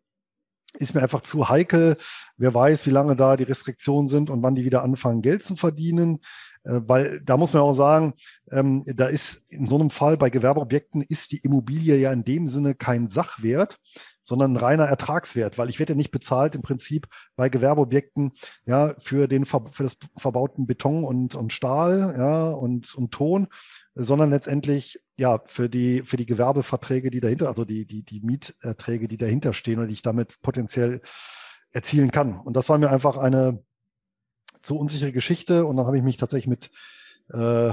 [0.79, 1.97] ist mir einfach zu heikel.
[2.37, 5.57] Wer weiß, wie lange da die Restriktionen sind und wann die wieder anfangen, Geld zu
[5.57, 6.21] verdienen.
[6.65, 8.15] Äh, weil da muss man auch sagen,
[8.51, 12.49] ähm, da ist in so einem Fall bei Gewerbeobjekten ist die Immobilie ja in dem
[12.49, 13.79] Sinne kein Sachwert,
[14.25, 18.33] sondern ein reiner Ertragswert, weil ich werde ja nicht bezahlt im Prinzip bei Gewerbeobjekten
[18.65, 23.49] ja für den für das verbauten Beton und, und Stahl ja und, und Ton,
[23.95, 29.09] sondern letztendlich ja für die für die Gewerbeverträge, die dahinter, also die die die Mieterträge,
[29.09, 31.01] die dahinter stehen und die ich damit potenziell
[31.73, 32.39] erzielen kann.
[32.39, 33.63] Und das war mir einfach eine
[34.63, 36.71] zu unsichere Geschichte und dann habe ich mich tatsächlich mit
[37.33, 37.73] äh,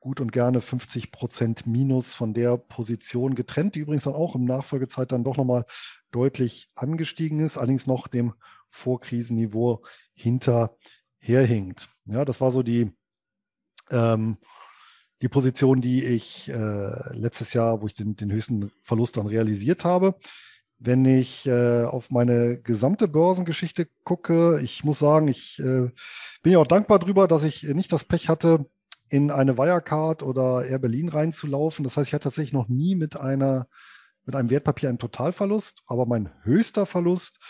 [0.00, 4.44] gut und gerne 50 Prozent Minus von der Position getrennt, die übrigens dann auch im
[4.44, 5.64] Nachfolgezeit dann doch nochmal
[6.10, 8.34] deutlich angestiegen ist, allerdings noch dem
[8.70, 9.82] Vorkrisenniveau
[10.14, 11.88] hinterherhinkt.
[12.04, 12.92] Ja, das war so die,
[13.90, 14.38] ähm,
[15.22, 19.84] die Position, die ich äh, letztes Jahr, wo ich den, den höchsten Verlust dann realisiert
[19.84, 20.14] habe.
[20.78, 25.90] Wenn ich äh, auf meine gesamte Börsengeschichte gucke, ich muss sagen, ich äh,
[26.42, 28.64] bin ja auch dankbar darüber, dass ich nicht das Pech hatte,
[29.10, 31.84] in eine Wirecard oder Air Berlin reinzulaufen.
[31.84, 33.68] Das heißt, ich hatte tatsächlich noch nie mit einer,
[34.24, 37.40] mit einem Wertpapier einen Totalverlust, aber mein höchster Verlust,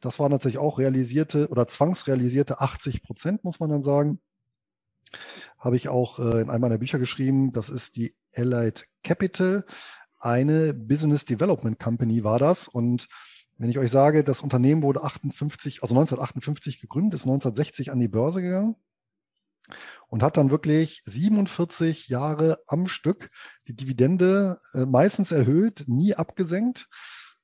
[0.00, 4.20] das waren tatsächlich auch realisierte oder zwangsrealisierte 80 Prozent, muss man dann sagen.
[5.58, 7.52] Habe ich auch äh, in einem meiner Bücher geschrieben.
[7.52, 9.64] Das ist die Allied Capital.
[10.18, 12.68] Eine Business Development Company war das.
[12.68, 13.08] Und
[13.56, 18.08] wenn ich euch sage, das Unternehmen wurde 58, also 1958 gegründet, ist 1960 an die
[18.08, 18.76] Börse gegangen
[20.08, 23.30] und hat dann wirklich 47 Jahre am Stück
[23.66, 26.88] die Dividende äh, meistens erhöht, nie abgesenkt.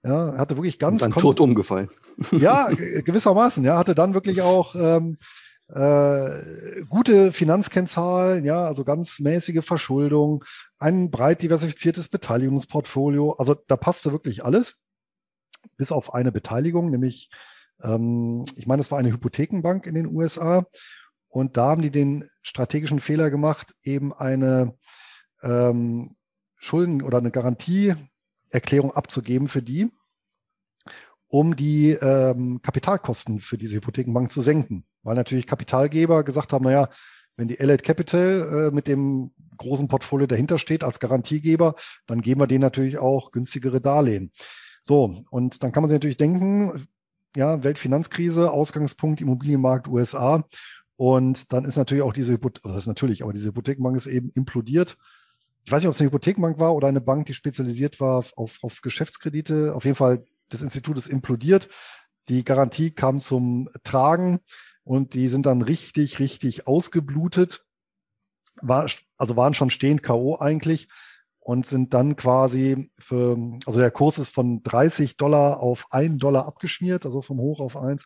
[0.02, 1.02] Ja, hatte wirklich ganz.
[1.02, 1.88] Und dann tot umgefallen.
[2.32, 2.68] Ja,
[3.04, 3.64] gewissermaßen.
[3.64, 5.16] Ja, hatte dann wirklich auch ähm,
[5.72, 10.44] äh, gute Finanzkennzahlen, ja, also ganz mäßige Verschuldung,
[10.78, 13.32] ein breit diversifiziertes Beteiligungsportfolio.
[13.32, 14.82] Also da passte wirklich alles,
[15.76, 17.30] bis auf eine Beteiligung, nämlich,
[17.82, 20.66] ähm, ich meine, es war eine Hypothekenbank in den USA.
[21.30, 24.76] Und da haben die den strategischen Fehler gemacht, eben eine
[25.42, 26.16] ähm,
[26.56, 29.90] Schulden- oder eine Garantieerklärung abzugeben für die,
[31.28, 34.84] um die ähm, Kapitalkosten für diese Hypothekenbank zu senken.
[35.02, 36.88] Weil natürlich Kapitalgeber gesagt haben, naja,
[37.36, 41.74] wenn die Allied Capital äh, mit dem großen Portfolio dahinter steht als Garantiegeber,
[42.06, 44.32] dann geben wir denen natürlich auch günstigere Darlehen.
[44.82, 46.88] So, und dann kann man sich natürlich denken,
[47.36, 50.44] ja, Weltfinanzkrise, Ausgangspunkt Immobilienmarkt USA.
[51.00, 54.28] Und dann ist natürlich auch diese Hypothek, das ist natürlich, aber diese Hypothekenbank ist eben
[54.34, 54.98] implodiert.
[55.64, 58.58] Ich weiß nicht, ob es eine Hypothekenbank war oder eine Bank, die spezialisiert war auf,
[58.60, 59.74] auf Geschäftskredite.
[59.74, 61.70] Auf jeden Fall, das Institut ist implodiert.
[62.28, 64.40] Die Garantie kam zum Tragen
[64.84, 67.64] und die sind dann richtig, richtig ausgeblutet.
[68.60, 68.86] War,
[69.16, 70.36] also waren schon stehend K.O.
[70.36, 70.90] eigentlich
[71.38, 76.44] und sind dann quasi für, also der Kurs ist von 30 Dollar auf 1 Dollar
[76.44, 78.04] abgeschmiert, also vom Hoch auf 1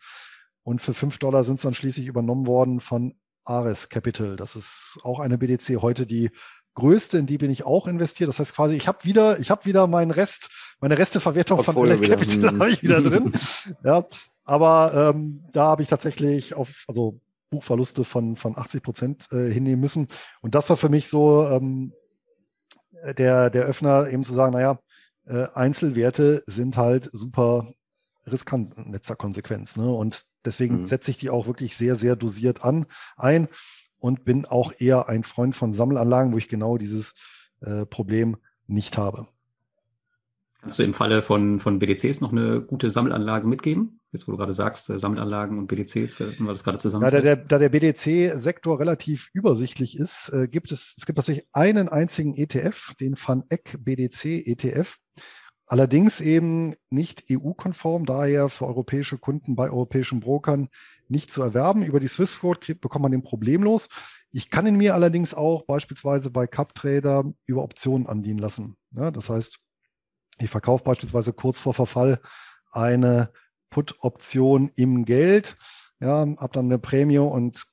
[0.65, 3.13] Und für 5 Dollar sind es dann schließlich übernommen worden von
[3.43, 4.35] Ares Capital.
[4.35, 6.31] Das ist auch eine BDC heute, die
[6.73, 8.27] größte, in die bin ich auch investiert.
[8.27, 10.49] Das heißt quasi, ich habe wieder, ich habe wieder meinen Rest,
[10.81, 13.31] meine Resteverwertung von Ares Capital habe ich wieder drin.
[13.83, 14.05] ja,
[14.43, 19.79] aber ähm, da habe ich tatsächlich auf, also Buchverluste von, von 80 Prozent äh, hinnehmen
[19.79, 20.07] müssen.
[20.41, 21.93] Und das war für mich so ähm,
[23.19, 24.79] der, der Öffner, eben zu sagen, naja,
[25.27, 27.71] äh, Einzelwerte sind halt super
[28.25, 29.77] riskant in letzter Konsequenz.
[29.77, 29.87] Ne?
[29.87, 30.87] Und deswegen mhm.
[30.87, 32.85] setze ich die auch wirklich sehr, sehr dosiert an,
[33.17, 33.47] ein
[33.97, 37.13] und bin auch eher ein Freund von Sammelanlagen, wo ich genau dieses
[37.61, 38.37] äh, Problem
[38.67, 39.27] nicht habe.
[40.61, 43.99] Kannst du im Falle von, von BDCs noch eine gute Sammelanlage mitgeben?
[44.11, 47.03] Jetzt, wo du gerade sagst, äh, Sammelanlagen und BDCs, wenn wir das gerade zusammen.
[47.03, 51.45] Ja, da der, da der BDC-Sektor relativ übersichtlich ist, äh, gibt es, es gibt tatsächlich
[51.53, 54.97] einen einzigen ETF, den Van Eck BDC ETF.
[55.67, 60.69] Allerdings eben nicht EU-konform, daher für europäische Kunden bei europäischen Brokern
[61.07, 61.83] nicht zu erwerben.
[61.83, 63.89] Über die Swissquote bekommt man den problemlos.
[64.31, 68.77] Ich kann ihn mir allerdings auch beispielsweise bei CupTrader über Optionen andienen lassen.
[68.91, 69.59] Ja, das heißt,
[70.39, 72.19] ich verkaufe beispielsweise kurz vor Verfall
[72.71, 73.31] eine
[73.69, 75.57] Put-Option im Geld,
[75.99, 77.65] ja, habe dann eine Prämie und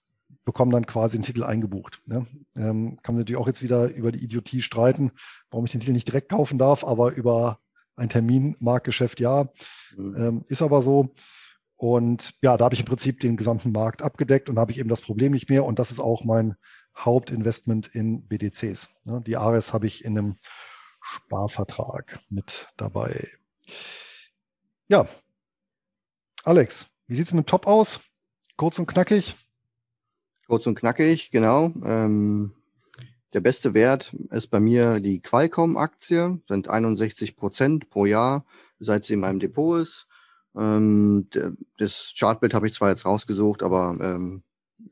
[0.45, 2.03] bekomme dann quasi einen Titel eingebucht.
[2.07, 2.26] Ne?
[2.57, 5.12] Ähm, kann man natürlich auch jetzt wieder über die Idiotie streiten,
[5.51, 7.61] warum ich den Titel nicht direkt kaufen darf, aber über
[8.03, 9.48] ein Terminmarktgeschäft ja.
[9.96, 10.16] Mhm.
[10.16, 11.14] Ähm, ist aber so.
[11.76, 14.88] Und ja, da habe ich im Prinzip den gesamten Markt abgedeckt und habe ich eben
[14.88, 15.64] das Problem nicht mehr.
[15.64, 16.57] Und das ist auch mein
[16.96, 18.90] Hauptinvestment in BDCs.
[19.05, 19.22] Ne?
[19.26, 20.36] Die Ares habe ich in einem
[21.00, 23.28] Sparvertrag mit dabei.
[24.88, 25.09] Ja,
[26.44, 28.00] Alex, wie sieht es mit Top aus?
[28.57, 29.36] Kurz und knackig?
[30.46, 31.72] Kurz und knackig, genau.
[31.84, 32.53] Ähm,
[33.33, 38.45] der beste Wert ist bei mir die Qualcomm-Aktie, sind 61 Prozent pro Jahr,
[38.78, 40.07] seit sie in meinem Depot ist.
[40.57, 41.28] Ähm,
[41.78, 44.43] das Chartbild habe ich zwar jetzt rausgesucht, aber ähm,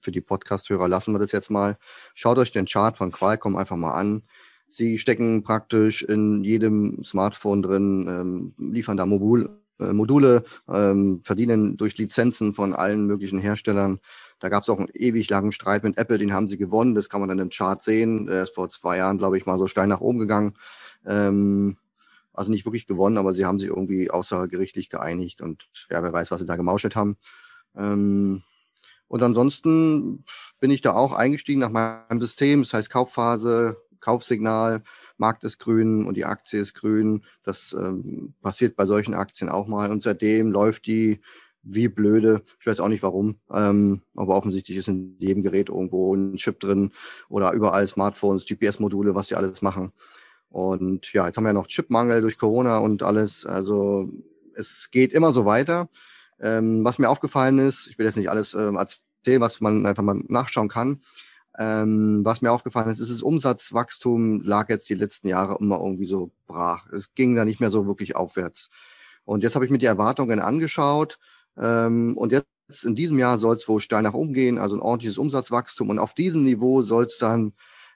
[0.01, 1.77] für die Podcast-Hörer lassen wir das jetzt mal.
[2.15, 4.23] Schaut euch den Chart von Qualcomm einfach mal an.
[4.69, 11.77] Sie stecken praktisch in jedem Smartphone drin, ähm, liefern da Modul, äh, Module, ähm, verdienen
[11.77, 13.99] durch Lizenzen von allen möglichen Herstellern.
[14.41, 16.95] Da gab es auch einen ewig langen Streit mit Apple, den haben sie gewonnen.
[16.95, 18.27] Das kann man dann im Chart sehen.
[18.29, 20.55] Er ist vor zwei Jahren, glaube ich, mal so steil nach oben gegangen.
[21.07, 21.77] Ähm,
[22.33, 26.31] also nicht wirklich gewonnen, aber sie haben sich irgendwie außergerichtlich geeinigt und ja, wer weiß,
[26.31, 27.17] was sie da gemauschelt haben.
[27.77, 28.43] Ähm,
[29.09, 30.25] und ansonsten
[30.61, 32.63] bin ich da auch eingestiegen nach meinem System.
[32.63, 34.83] Das heißt Kaufphase, Kaufsignal,
[35.19, 37.25] Markt ist grün und die Aktie ist grün.
[37.43, 39.91] Das ähm, passiert bei solchen Aktien auch mal.
[39.91, 41.21] Und seitdem läuft die
[41.63, 42.43] wie blöde.
[42.61, 43.39] Ich weiß auch nicht warum.
[43.53, 46.93] Ähm, aber offensichtlich ist in jedem Gerät irgendwo ein Chip drin
[47.29, 49.93] oder überall Smartphones, GPS-Module, was die alles machen.
[50.49, 53.47] Und ja, jetzt haben wir ja noch Chipmangel durch Corona und alles.
[53.47, 54.09] Also
[54.55, 55.89] es geht immer so weiter.
[56.41, 60.03] Ähm, was mir aufgefallen ist, ich will jetzt nicht alles ähm, erzählen, was man einfach
[60.03, 61.03] mal nachschauen kann.
[61.59, 66.07] Ähm, was mir aufgefallen ist, ist das Umsatzwachstum lag jetzt die letzten Jahre immer irgendwie
[66.07, 66.89] so brach.
[66.93, 68.71] Es ging da nicht mehr so wirklich aufwärts.
[69.25, 71.19] Und jetzt habe ich mir die Erwartungen angeschaut.
[71.61, 72.47] Ähm, und jetzt
[72.85, 75.91] in diesem Jahr soll es wohl steil nach oben gehen, also ein ordentliches Umsatzwachstum.
[75.91, 77.53] Und auf diesem Niveau soll es dann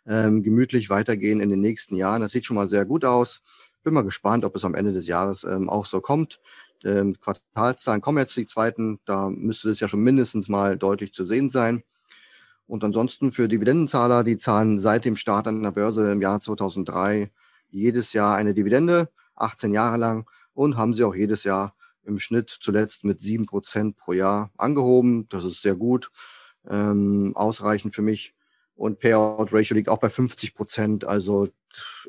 [0.06, 2.20] ähm, gemütlich weitergehen in den nächsten Jahren.
[2.20, 3.42] Das sieht schon mal sehr gut aus.
[3.82, 6.40] Bin mal gespannt, ob es am Ende des Jahres ähm, auch so kommt.
[6.84, 9.00] Ähm, Quartalszahlen kommen jetzt die zweiten.
[9.06, 11.82] Da müsste das ja schon mindestens mal deutlich zu sehen sein.
[12.66, 17.30] Und ansonsten für Dividendenzahler, die zahlen seit dem Start an der Börse im Jahr 2003
[17.70, 21.73] jedes Jahr eine Dividende, 18 Jahre lang, und haben sie auch jedes Jahr
[22.06, 25.28] im Schnitt zuletzt mit 7% pro Jahr angehoben.
[25.28, 26.10] Das ist sehr gut,
[26.68, 28.34] ähm, ausreichend für mich.
[28.76, 31.04] Und Payout Ratio liegt auch bei 50 Prozent.
[31.04, 31.48] Also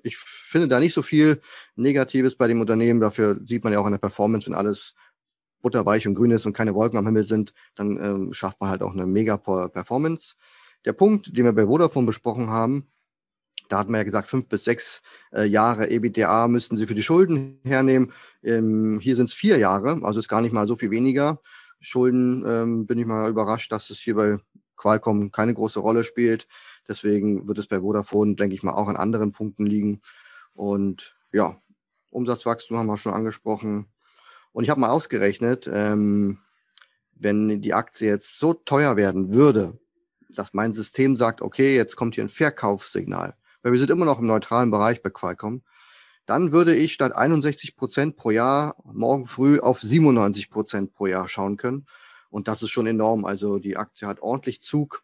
[0.04, 1.42] ich finde da nicht so viel
[1.76, 3.00] Negatives bei dem Unternehmen.
[3.00, 4.94] Dafür sieht man ja auch an der Performance, wenn alles
[5.66, 8.84] butterweich und grün ist und keine Wolken am Himmel sind, dann ähm, schafft man halt
[8.84, 10.36] auch eine mega Performance.
[10.86, 12.88] Der Punkt, den wir bei Vodafone besprochen haben,
[13.70, 15.02] da hatten wir ja gesagt, fünf bis sechs
[15.34, 18.14] äh, Jahre EBITDA müssten sie für die Schulden hernehmen.
[18.44, 21.42] Ähm, hier sind es vier Jahre, also ist gar nicht mal so viel weniger.
[21.80, 24.38] Schulden ähm, bin ich mal überrascht, dass es hier bei
[24.76, 26.48] Qualcomm keine große Rolle spielt.
[26.88, 30.02] Deswegen wird es bei Vodafone, denke ich mal, auch an anderen Punkten liegen.
[30.54, 31.60] Und ja,
[32.12, 33.88] Umsatzwachstum haben wir schon angesprochen.
[34.52, 36.40] Und ich habe mal ausgerechnet, ähm,
[37.16, 39.78] wenn die Aktie jetzt so teuer werden würde,
[40.30, 43.34] dass mein System sagt, okay, jetzt kommt hier ein Verkaufssignal,
[43.66, 45.64] weil wir sind immer noch im neutralen Bereich bei Qualcomm,
[46.28, 51.28] dann würde ich statt 61 Prozent pro Jahr morgen früh auf 97 Prozent pro Jahr
[51.28, 51.88] schauen können.
[52.30, 53.26] Und das ist schon enorm.
[53.26, 55.04] Also die Aktie hat ordentlich Zug.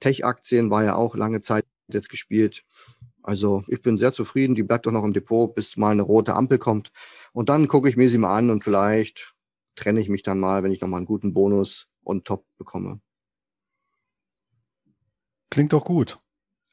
[0.00, 2.64] Tech-Aktien war ja auch lange Zeit jetzt gespielt.
[3.22, 4.54] Also ich bin sehr zufrieden.
[4.54, 6.92] Die bleibt doch noch im Depot, bis mal eine rote Ampel kommt.
[7.32, 9.34] Und dann gucke ich mir sie mal an und vielleicht
[9.74, 13.00] trenne ich mich dann mal, wenn ich nochmal einen guten Bonus on top bekomme.
[15.48, 16.18] Klingt doch gut.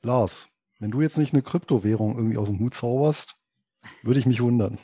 [0.01, 3.35] Lars, wenn du jetzt nicht eine Kryptowährung irgendwie aus dem Hut zauberst,
[4.01, 4.79] würde ich mich wundern.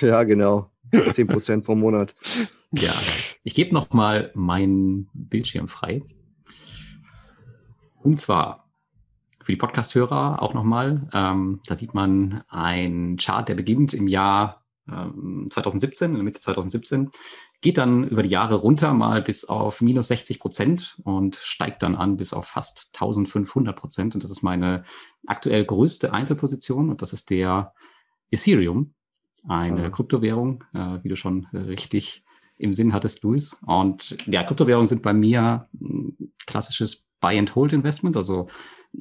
[0.00, 0.70] Ja, genau.
[0.92, 2.14] 10% pro Monat.
[2.70, 2.92] Ja,
[3.44, 6.02] ich gebe noch mal meinen Bildschirm frei.
[8.02, 8.68] Und zwar
[9.42, 11.08] für die Podcast-Hörer auch nochmal.
[11.14, 16.40] Ähm, da sieht man ein Chart, der beginnt im Jahr ähm, 2017, in der Mitte
[16.40, 17.10] 2017,
[17.60, 21.96] geht dann über die Jahre runter mal bis auf minus 60 Prozent und steigt dann
[21.96, 24.14] an bis auf fast 1500 Prozent.
[24.14, 24.84] Und das ist meine
[25.26, 27.74] aktuell größte Einzelposition und das ist der
[28.30, 28.94] Ethereum,
[29.46, 29.92] eine mhm.
[29.92, 32.24] Kryptowährung, äh, wie du schon richtig
[32.58, 33.60] im Sinn hattest, Luis.
[33.66, 35.68] Und ja, Kryptowährungen sind bei mir
[36.46, 38.16] klassisches Buy-and-Hold-Investment.
[38.16, 38.48] Also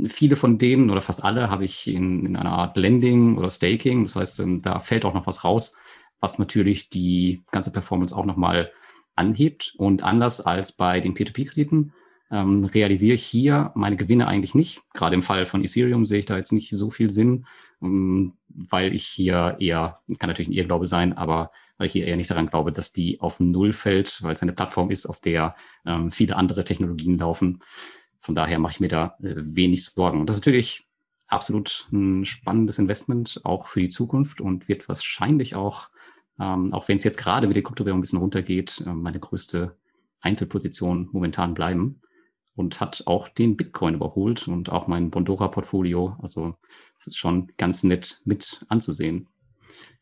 [0.07, 4.03] viele von denen oder fast alle habe ich in, in einer Art Lending oder Staking.
[4.03, 5.77] Das heißt, ähm, da fällt auch noch was raus,
[6.19, 8.71] was natürlich die ganze Performance auch nochmal
[9.15, 9.73] anhebt.
[9.77, 11.93] Und anders als bei den Peer-to-Peer-Krediten
[12.31, 14.81] ähm, realisiere ich hier meine Gewinne eigentlich nicht.
[14.93, 17.45] Gerade im Fall von Ethereum sehe ich da jetzt nicht so viel Sinn,
[17.81, 22.17] ähm, weil ich hier eher, kann natürlich ein Irrglaube sein, aber weil ich hier eher
[22.17, 25.55] nicht daran glaube, dass die auf Null fällt, weil es eine Plattform ist, auf der
[25.85, 27.61] ähm, viele andere Technologien laufen.
[28.19, 30.19] Von daher mache ich mir da äh, wenig Sorgen.
[30.19, 30.85] Und das ist natürlich
[31.27, 35.89] absolut ein spannendes Investment, auch für die Zukunft und wird wahrscheinlich auch,
[36.39, 39.75] ähm, auch wenn es jetzt gerade mit der Kryptowährung ein bisschen runtergeht, äh, meine größte
[40.21, 42.01] Einzelposition momentan bleiben
[42.55, 46.17] und hat auch den Bitcoin überholt und auch mein Bondora-Portfolio.
[46.21, 46.55] Also
[46.99, 49.27] es ist schon ganz nett mit anzusehen.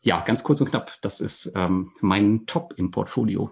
[0.02, 3.52] Ja, ganz kurz und knapp, das ist ähm, mein Top im Portfolio.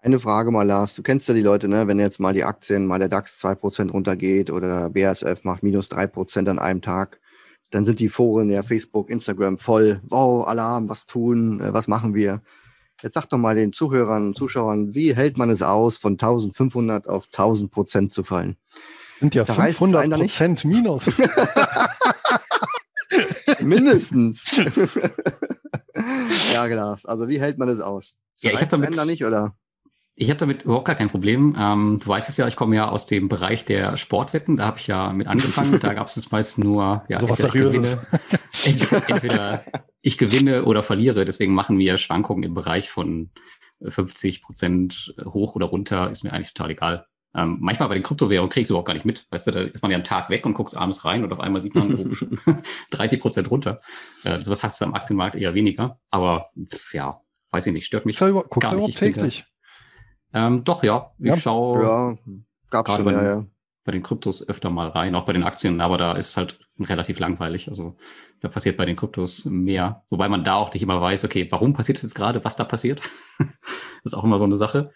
[0.00, 0.94] Eine Frage mal, Lars.
[0.94, 1.88] Du kennst ja die Leute, ne?
[1.88, 6.48] Wenn jetzt mal die Aktien, mal der DAX 2% runtergeht oder BASF macht minus 3%
[6.50, 7.20] an einem Tag,
[7.74, 10.00] dann sind die Foren, ja, Facebook, Instagram voll.
[10.04, 12.40] Wow, Alarm, was tun, äh, was machen wir?
[13.02, 17.08] Jetzt sag doch mal den Zuhörern und Zuschauern, wie hält man es aus, von 1500
[17.08, 18.56] auf 1000 Prozent zu fallen?
[19.18, 21.06] Sind ja 500 Prozent minus.
[23.60, 24.56] Mindestens.
[26.52, 26.96] ja, genau.
[27.02, 28.14] Also wie hält man es aus?
[28.40, 29.56] Ja, ich habe damit nicht, oder?
[30.16, 31.56] Ich habe damit überhaupt gar kein Problem.
[31.58, 34.56] Ähm, du weißt es ja, ich komme ja aus dem Bereich der Sportwetten.
[34.56, 35.80] Da habe ich ja mit angefangen.
[35.80, 38.08] da gab es meist nur ja, so was Seriöses.
[38.64, 39.64] Entweder, entweder
[40.02, 41.24] ich gewinne oder verliere.
[41.24, 43.30] Deswegen machen wir Schwankungen im Bereich von
[43.86, 46.10] 50 Prozent hoch oder runter.
[46.10, 47.06] Ist mir eigentlich total egal.
[47.36, 49.26] Ähm, manchmal bei den Kryptowährungen kriegst du überhaupt gar nicht mit.
[49.30, 51.40] Weißt du, da ist man ja einen Tag weg und guckst abends rein und auf
[51.40, 52.16] einmal sieht man
[52.90, 53.80] 30 Prozent runter.
[54.22, 55.98] Äh, sowas hast du am Aktienmarkt eher weniger.
[56.10, 56.50] Aber
[56.92, 58.18] ja, weiß ich nicht, stört mich.
[58.18, 59.44] Guckst du überhaupt täglich?
[60.34, 61.12] Ähm, doch, ja.
[61.18, 61.36] Ich ja.
[61.36, 62.18] schaue ja,
[62.70, 63.46] gab's gerade schon, bei, ja, ja.
[63.84, 66.58] bei den Kryptos öfter mal rein, auch bei den Aktien, aber da ist es halt
[66.80, 67.68] relativ langweilig.
[67.68, 67.96] Also
[68.40, 70.02] da passiert bei den Kryptos mehr.
[70.08, 72.64] Wobei man da auch nicht immer weiß, okay, warum passiert es jetzt gerade, was da
[72.64, 73.00] passiert.
[73.38, 73.48] das
[74.04, 74.90] ist auch immer so eine Sache.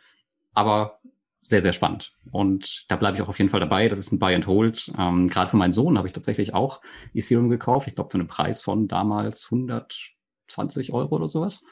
[0.54, 0.98] Aber
[1.42, 2.12] sehr, sehr spannend.
[2.30, 3.88] Und da bleibe ich auch auf jeden Fall dabei.
[3.88, 4.92] Das ist ein Buy and Hold.
[4.98, 6.82] Ähm, Gerade für meinen Sohn habe ich tatsächlich auch
[7.14, 7.86] Ethereum gekauft.
[7.86, 11.64] Ich glaube, zu einem Preis von damals 120 Euro oder sowas.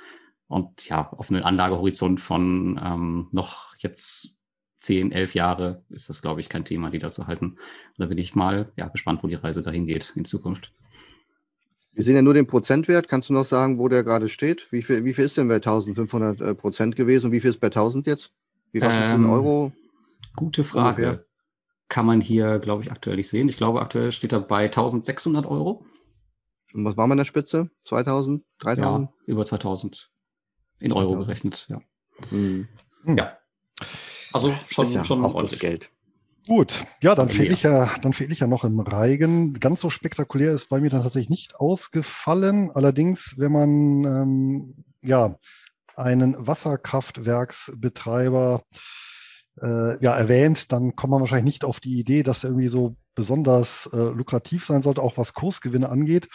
[0.49, 4.37] Und ja, auf einen Anlagehorizont von ähm, noch jetzt
[4.79, 7.47] zehn, elf Jahre ist das, glaube ich, kein Thema, die da zu halten.
[7.47, 7.59] Und
[7.99, 10.73] da bin ich mal ja, gespannt, wo die Reise dahin geht in Zukunft.
[11.93, 13.09] Wir sehen ja nur den Prozentwert.
[13.09, 14.71] Kannst du noch sagen, wo der gerade steht?
[14.71, 17.61] Wie viel, wie viel ist denn bei 1500 äh, Prozent gewesen und wie viel ist
[17.61, 18.33] bei 1000 jetzt?
[18.71, 19.73] Wie was ähm, ist in Euro?
[20.37, 21.07] Gute Frage.
[21.07, 21.27] Ungefähr?
[21.89, 23.49] Kann man hier, glaube ich, aktuell nicht sehen.
[23.49, 25.87] Ich glaube, aktuell steht er bei 1600 Euro.
[26.75, 27.71] Und was war man in der Spitze?
[27.85, 28.45] 2000?
[28.59, 29.09] 3000?
[29.09, 30.11] Ja, über 2000.
[30.81, 31.21] In Euro ja.
[31.21, 31.81] gerechnet, ja.
[32.31, 32.69] Mhm.
[33.05, 33.39] Ja.
[34.33, 35.91] Also schon, ja schon auch ordentlich Geld.
[36.47, 39.55] Gut, ja, dann fehle ich ja, dann fehle ich ja noch im Reigen.
[39.55, 42.71] Ganz so spektakulär ist bei mir dann tatsächlich nicht ausgefallen.
[42.73, 45.41] Allerdings, wenn man ähm, ja
[45.97, 48.63] einen Wasserkraftwerksbetreiber
[49.61, 52.95] äh, ja, erwähnt, dann kommt man wahrscheinlich nicht auf die Idee, dass er irgendwie so
[53.17, 56.29] besonders äh, lukrativ sein sollte, auch was Kursgewinne angeht.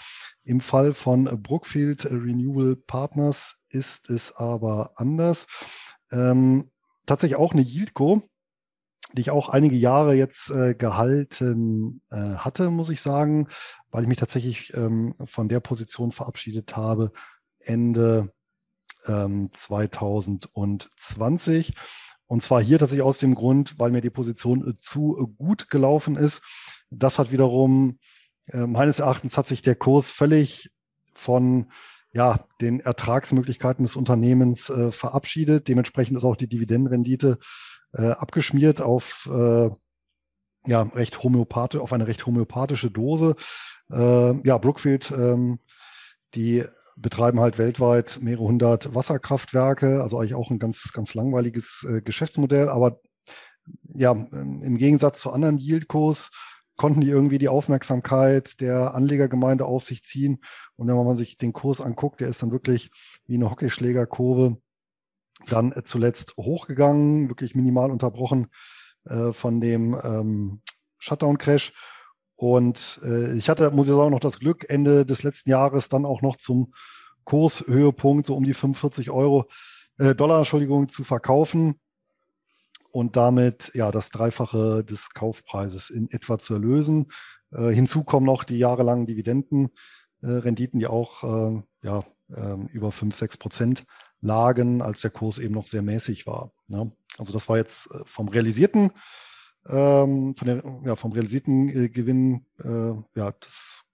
[0.43, 5.47] Im Fall von Brookfield Renewable Partners ist es aber anders.
[6.11, 6.71] Ähm,
[7.05, 8.23] tatsächlich auch eine Yieldco,
[9.13, 13.47] die ich auch einige Jahre jetzt äh, gehalten äh, hatte, muss ich sagen,
[13.89, 17.11] weil ich mich tatsächlich ähm, von der Position verabschiedet habe
[17.59, 18.31] Ende
[19.07, 21.73] ähm, 2020.
[22.27, 26.15] Und zwar hier tatsächlich aus dem Grund, weil mir die Position äh, zu gut gelaufen
[26.15, 26.41] ist.
[26.89, 27.99] Das hat wiederum,
[28.47, 30.71] äh, meines Erachtens hat sich der Kurs völlig
[31.13, 31.71] von
[32.13, 35.67] ja, den Ertragsmöglichkeiten des Unternehmens äh, verabschiedet.
[35.67, 37.37] Dementsprechend ist auch die Dividendenrendite
[37.93, 39.69] äh, abgeschmiert auf äh,
[40.65, 43.35] ja, recht homöopathisch, auf eine recht homöopathische Dose.
[43.91, 45.59] Äh, ja, Brookfield, ähm,
[46.35, 46.63] die
[46.97, 52.69] betreiben halt weltweit mehrere hundert Wasserkraftwerke, also eigentlich auch ein ganz, ganz langweiliges äh, Geschäftsmodell.
[52.69, 52.99] Aber
[53.93, 56.31] ja, ähm, im Gegensatz zu anderen Yieldkurs
[56.81, 60.39] konnten die irgendwie die Aufmerksamkeit der Anlegergemeinde auf sich ziehen.
[60.77, 62.89] Und wenn man sich den Kurs anguckt, der ist dann wirklich
[63.27, 64.57] wie eine Hockeyschlägerkurve
[65.45, 68.47] dann zuletzt hochgegangen, wirklich minimal unterbrochen
[69.05, 70.63] äh, von dem ähm,
[70.97, 71.71] Shutdown-Crash.
[72.35, 76.03] Und äh, ich hatte, muss ich sagen, noch das Glück, Ende des letzten Jahres dann
[76.03, 76.73] auch noch zum
[77.25, 79.45] Kurshöhepunkt so um die 45 Euro,
[79.99, 81.79] äh, Dollar, Entschuldigung, zu verkaufen
[82.91, 87.11] und damit ja das Dreifache des Kaufpreises in etwa zu erlösen.
[87.51, 92.03] Äh, hinzu kommen noch die jahrelangen Dividendenrenditen, äh, die auch äh, ja,
[92.35, 93.85] ähm, über 5, 6 Prozent
[94.21, 96.51] lagen, als der Kurs eben noch sehr mäßig war.
[96.67, 96.91] Ne?
[97.17, 98.91] Also das war jetzt äh, vom realisierten,
[99.67, 103.85] ähm, von der, ja, vom realisierten äh, Gewinn äh, ja, das,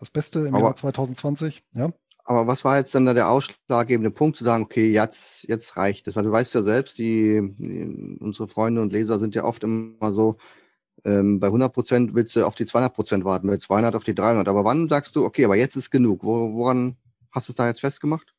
[0.00, 1.62] das Beste im Aber Jahr 2020.
[1.72, 1.92] Ja.
[2.28, 6.06] Aber was war jetzt dann da der ausschlaggebende Punkt, zu sagen, okay, jetzt, jetzt reicht
[6.08, 6.14] es?
[6.14, 10.12] Weil du weißt ja selbst, die, die unsere Freunde und Leser sind ja oft immer
[10.12, 10.36] so,
[11.06, 14.14] ähm, bei 100 Prozent willst du auf die 200 Prozent warten, bei 200 auf die
[14.14, 14.46] 300.
[14.46, 16.22] Aber wann sagst du, okay, aber jetzt ist genug?
[16.22, 16.98] Wo, woran
[17.30, 18.34] hast du es da jetzt festgemacht?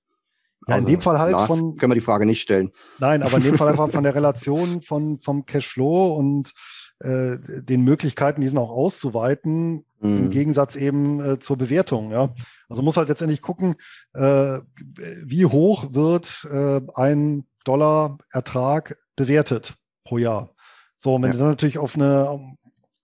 [0.67, 1.75] Ja, in dem Fall halt Lars, von.
[1.75, 2.71] Können wir die Frage nicht stellen.
[2.99, 6.53] Nein, aber in dem Fall einfach von der Relation von, vom Cashflow und
[6.99, 10.17] äh, den Möglichkeiten, diesen auch auszuweiten, mhm.
[10.17, 12.11] im Gegensatz eben äh, zur Bewertung.
[12.11, 12.29] Ja.
[12.67, 13.75] Also muss halt letztendlich gucken,
[14.13, 14.59] äh,
[15.23, 20.55] wie hoch wird äh, ein Dollar Ertrag bewertet pro Jahr.
[20.97, 21.33] So, und wenn ja.
[21.33, 22.39] du dann natürlich auf eine,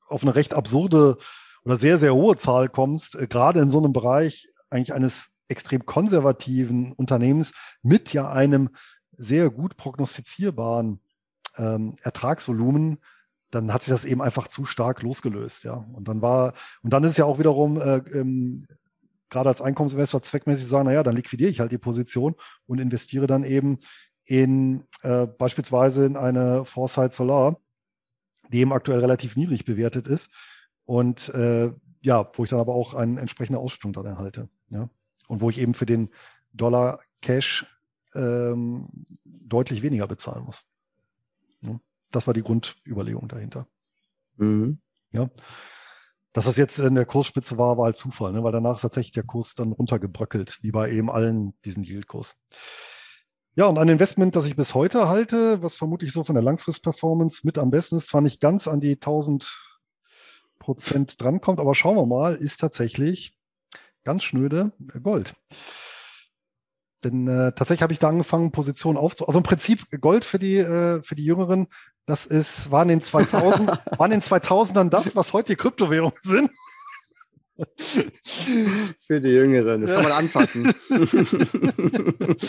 [0.07, 1.17] auf eine recht absurde
[1.63, 5.85] oder sehr, sehr hohe Zahl kommst, äh, gerade in so einem Bereich eigentlich eines extrem
[5.85, 8.69] konservativen Unternehmens mit ja einem
[9.11, 10.99] sehr gut prognostizierbaren
[11.57, 12.97] ähm, Ertragsvolumen,
[13.55, 15.85] dann hat sich das eben einfach zu stark losgelöst, ja.
[15.93, 16.53] Und dann war,
[16.83, 18.67] und dann ist ja auch wiederum äh, ähm,
[19.29, 22.35] gerade als Einkommensinvestor zweckmäßig sagen, naja, dann liquidiere ich halt die Position
[22.67, 23.79] und investiere dann eben
[24.25, 27.59] in äh, beispielsweise in eine Foresight Solar,
[28.49, 30.29] die eben aktuell relativ niedrig bewertet ist
[30.85, 34.47] und äh, ja, wo ich dann aber auch eine entsprechende Ausstattung dann erhalte.
[34.69, 34.89] Ja
[35.27, 36.09] und wo ich eben für den
[36.53, 37.65] Dollar Cash
[38.13, 38.87] ähm,
[39.23, 40.63] deutlich weniger bezahlen muss.
[41.61, 41.79] Ja,
[42.15, 43.67] das war die Grundüberlegung dahinter.
[44.37, 44.79] Mhm.
[45.11, 45.29] Ja.
[46.33, 48.43] Dass das jetzt in der Kursspitze war, war halt Zufall, ne?
[48.43, 52.37] weil danach ist tatsächlich der Kurs dann runtergebröckelt, wie bei eben allen diesen Yield-Kurs.
[53.55, 57.41] Ja, und ein Investment, das ich bis heute halte, was vermutlich so von der Langfrist-Performance
[57.45, 59.49] mit am besten ist, zwar nicht ganz an die 1000
[60.59, 63.37] Prozent drankommt, aber schauen wir mal, ist tatsächlich
[64.03, 65.35] ganz schnöde Gold.
[67.05, 69.29] Denn äh, tatsächlich habe ich da angefangen, Positionen aufzubauen.
[69.29, 71.67] Also im Prinzip Gold für die, äh, für die Jüngeren,
[72.07, 76.17] das ist, war in den 2000, waren in den 2000ern das, was heute die Kryptowährungen
[76.23, 76.49] sind.
[78.99, 80.73] Für die Jüngeren, das kann man anfassen.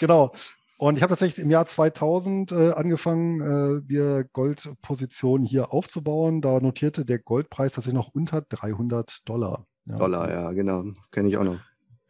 [0.00, 0.32] genau.
[0.78, 6.40] Und ich habe tatsächlich im Jahr 2000 äh, angefangen, äh, wir Goldpositionen hier aufzubauen.
[6.40, 9.66] Da notierte der Goldpreis tatsächlich noch unter 300 Dollar.
[9.84, 9.98] Ja.
[9.98, 10.84] Dollar, ja, genau.
[11.12, 11.58] Kenne ich auch noch.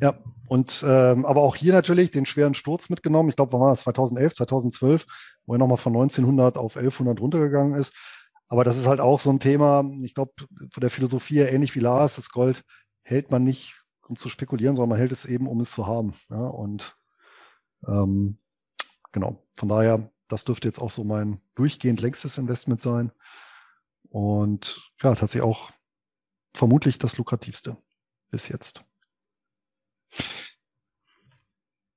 [0.00, 3.28] Ja, und ähm, aber auch hier natürlich den schweren Sturz mitgenommen.
[3.28, 3.82] Ich glaube, wann war das?
[3.82, 5.06] 2011, 2012,
[5.46, 7.94] wo er nochmal von 1900 auf 1100 runtergegangen ist.
[8.48, 10.32] Aber das ist halt auch so ein Thema, ich glaube,
[10.72, 12.64] von der Philosophie her ähnlich wie Lars, das Gold
[13.04, 16.14] hält man nicht, um zu spekulieren, sondern man hält es eben, um es zu haben.
[16.30, 16.96] Ja, und
[17.86, 18.38] ähm,
[19.12, 23.12] genau, von daher, das dürfte jetzt auch so mein durchgehend längstes Investment sein.
[24.08, 25.70] Und ja, tatsächlich auch
[26.52, 27.76] vermutlich das lukrativste
[28.30, 28.82] bis jetzt.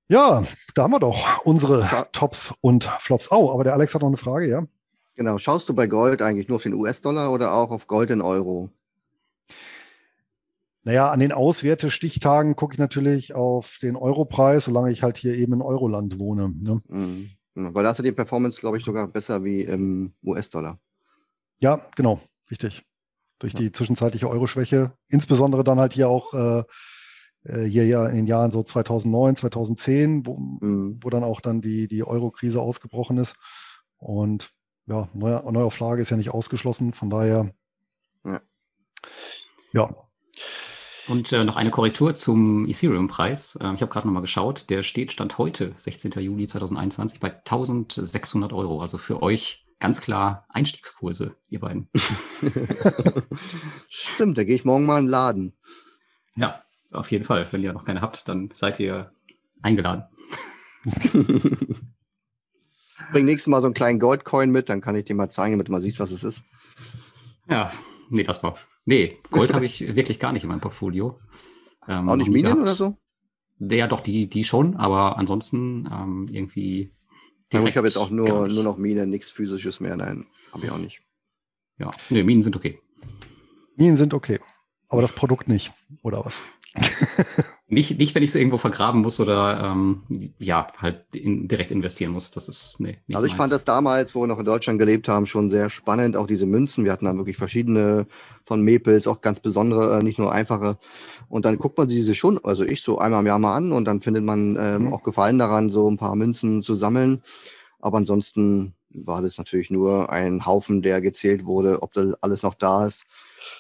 [0.08, 0.44] Ja,
[0.76, 2.04] da haben wir doch unsere ja.
[2.12, 3.32] Tops und Flops.
[3.32, 4.68] Oh, aber der Alex hat noch eine Frage, ja?
[5.16, 5.38] Genau.
[5.38, 8.70] Schaust du bei Gold eigentlich nur auf den US-Dollar oder auch auf Gold in Euro?
[10.84, 15.54] Naja, an den Auswertestichtagen gucke ich natürlich auf den Europreis, solange ich halt hier eben
[15.54, 16.50] in Euroland wohne.
[16.50, 16.82] Ne?
[16.88, 17.30] Mhm.
[17.56, 20.80] Weil da hast du die Performance, glaube ich, sogar besser wie im US-Dollar.
[21.60, 22.20] Ja, genau,
[22.52, 22.84] richtig
[23.44, 24.94] durch die zwischenzeitliche Euro-Schwäche.
[25.10, 26.64] Insbesondere dann halt hier auch äh,
[27.46, 31.00] hier ja in den Jahren so 2009, 2010, wo, mhm.
[31.02, 33.36] wo dann auch dann die, die Euro-Krise ausgebrochen ist.
[33.98, 34.52] Und
[34.86, 37.54] ja, neue, Neuauflage ist ja nicht ausgeschlossen, von daher
[38.24, 38.42] ja.
[39.74, 39.96] ja.
[41.08, 43.58] Und äh, noch eine Korrektur zum Ethereum-Preis.
[43.58, 44.70] Äh, ich habe gerade nochmal geschaut.
[44.70, 46.12] Der steht Stand heute, 16.
[46.14, 48.80] Juli 2021, bei 1600 Euro.
[48.80, 51.90] Also für euch ganz klar Einstiegskurse, ihr beiden.
[53.90, 55.58] Stimmt, da gehe ich morgen mal in den Laden.
[56.36, 56.64] Ja,
[56.94, 57.48] auf jeden Fall.
[57.52, 59.12] Wenn ihr noch keine habt, dann seid ihr
[59.62, 60.04] eingeladen.
[63.12, 65.68] Bring nächstes Mal so einen kleinen Goldcoin mit, dann kann ich dir mal zeigen, damit
[65.68, 66.44] du mal siehst, was es ist.
[67.50, 67.72] Ja,
[68.10, 68.56] nee, das war.
[68.86, 71.20] Nee, Gold habe ich wirklich gar nicht in meinem Portfolio.
[71.88, 72.98] Ähm, Auch nicht Minen oder so?
[73.60, 76.92] Ja, doch, die, die schon, aber ansonsten ähm, irgendwie.
[77.52, 79.96] Direkt, ich habe jetzt auch nur, nur noch Mine, nichts physisches mehr.
[79.96, 81.02] Nein, habe ich auch nicht.
[81.78, 82.80] Ja, nee, Minen sind okay.
[83.76, 84.40] Minen sind okay.
[84.90, 85.72] Aber das Produkt nicht,
[86.04, 86.44] oder was?
[87.68, 90.04] Nicht, nicht, wenn ich so irgendwo vergraben muss oder ähm,
[90.40, 92.32] ja, halt in, direkt investieren muss.
[92.32, 92.98] Das ist, nee.
[93.14, 93.38] Also ich meins.
[93.38, 96.46] fand das damals, wo wir noch in Deutschland gelebt haben, schon sehr spannend, auch diese
[96.46, 96.84] Münzen.
[96.84, 98.08] Wir hatten dann wirklich verschiedene
[98.46, 100.78] von Maples, auch ganz besondere, äh, nicht nur einfache.
[101.30, 103.86] Und dann guckt man diese schon, also ich so einmal im Jahr mal an und
[103.86, 104.94] dann findet man ähm, mhm.
[104.94, 107.22] auch Gefallen daran, so ein paar Münzen zu sammeln.
[107.80, 112.56] Aber ansonsten war das natürlich nur ein Haufen, der gezählt wurde, ob das alles noch
[112.56, 113.04] da ist.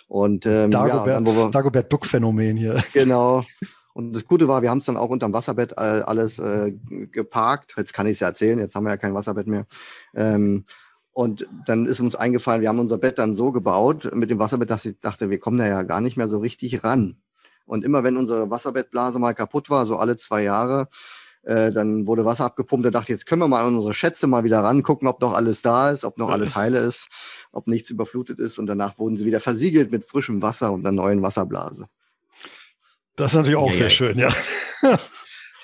[0.08, 2.82] Und ähm, Dagobert, ja, wir, Dagobert Duck-Phänomen hier.
[2.94, 3.44] Genau.
[3.94, 6.72] Und das Gute war, wir haben es dann auch unterm Wasserbett äh, alles äh,
[7.12, 7.76] geparkt.
[7.78, 9.68] Jetzt kann ich es ja erzählen, jetzt haben wir ja kein Wasserbett mehr.
[10.16, 10.66] Ähm,
[11.12, 14.72] und dann ist uns eingefallen, wir haben unser Bett dann so gebaut mit dem Wasserbett,
[14.72, 17.18] dass ich dachte, wir kommen da ja gar nicht mehr so richtig ran.
[17.66, 20.88] Und immer wenn unsere Wasserbettblase mal kaputt war, so alle zwei Jahre,
[21.44, 22.86] äh, dann wurde Wasser abgepumpt.
[22.86, 25.22] Da dachte ich, jetzt können wir mal an unsere Schätze mal wieder ran, gucken, ob
[25.22, 27.08] noch alles da ist, ob noch alles heile ist,
[27.52, 28.58] ob nichts überflutet ist.
[28.60, 31.88] Und danach wurden sie wieder versiegelt mit frischem Wasser und einer neuen Wasserblase.
[33.16, 33.90] Das ist natürlich auch ja, sehr ja.
[33.90, 34.34] schön, ja.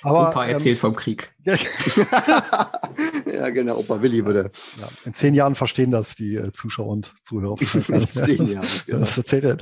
[0.02, 1.30] Aber, Opa erzählt ähm, vom Krieg.
[1.44, 1.58] ja,
[3.50, 4.50] genau, Opa Willi würde.
[4.80, 7.58] Ja, in zehn Jahren verstehen das die äh, Zuschauer und Zuhörer.
[7.60, 9.00] in zehn Jahren, genau.
[9.00, 9.58] Das erzählt er.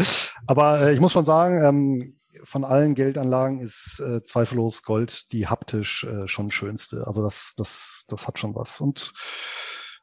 [0.45, 2.16] Aber äh, ich muss schon sagen, ähm,
[2.47, 7.05] von allen Geldanlagen ist äh, zweifellos Gold die haptisch äh, schon schönste.
[7.05, 8.79] Also das, das, das hat schon was.
[8.79, 9.11] Und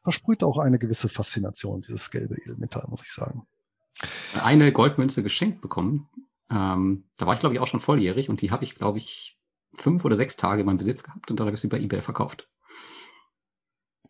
[0.03, 3.47] versprüht auch eine gewisse Faszination, dieses gelbe Edelmetall, muss ich sagen.
[4.43, 6.11] Eine Goldmünze geschenkt bekommen.
[6.51, 9.39] Ähm, da war ich, glaube ich, auch schon volljährig und die habe ich, glaube ich,
[9.75, 12.03] fünf oder sechs Tage in meinem Besitz gehabt und dann habe ich sie bei eBay
[12.03, 12.47] verkauft.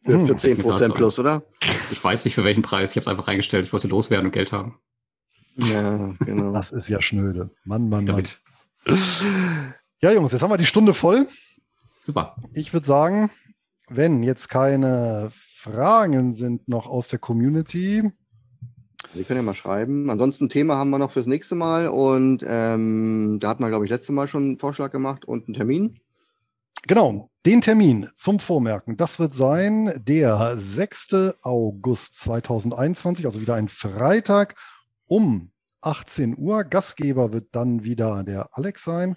[0.04, 0.92] Für, für 10% hm.
[0.92, 1.44] plus, oder?
[1.92, 2.90] Ich weiß nicht für welchen Preis.
[2.90, 3.64] Ich habe es einfach reingestellt.
[3.64, 4.80] Ich wollte loswerden und Geld haben.
[5.56, 6.52] Ja, genau.
[6.52, 7.50] Das ist ja schnöde.
[7.64, 8.24] Mann, Mann, Mann.
[10.00, 11.26] Ja, Jungs, jetzt haben wir die Stunde voll.
[12.02, 12.36] Super.
[12.52, 13.30] Ich würde sagen,
[13.88, 18.10] wenn jetzt keine Fragen sind noch aus der Community.
[19.14, 20.10] Sie können ja mal schreiben.
[20.10, 23.90] Ansonsten Thema haben wir noch fürs nächste Mal und ähm, da hat man, glaube ich,
[23.90, 25.98] letzte Mal schon einen Vorschlag gemacht und einen Termin.
[26.86, 31.36] Genau, den Termin zum Vormerken, das wird sein der 6.
[31.40, 34.56] August 2021, also wieder ein Freitag
[35.06, 35.50] um
[35.80, 36.64] 18 Uhr.
[36.64, 39.16] Gastgeber wird dann wieder der Alex sein.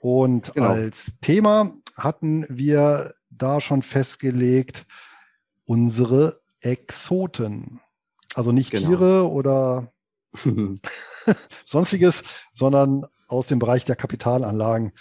[0.00, 0.68] Und genau.
[0.68, 4.86] als Thema hatten wir da schon festgelegt,
[5.64, 7.80] unsere Exoten.
[8.34, 8.88] Also nicht genau.
[8.88, 9.92] Tiere oder
[11.64, 14.92] sonstiges, sondern aus dem Bereich der Kapitalanlagen.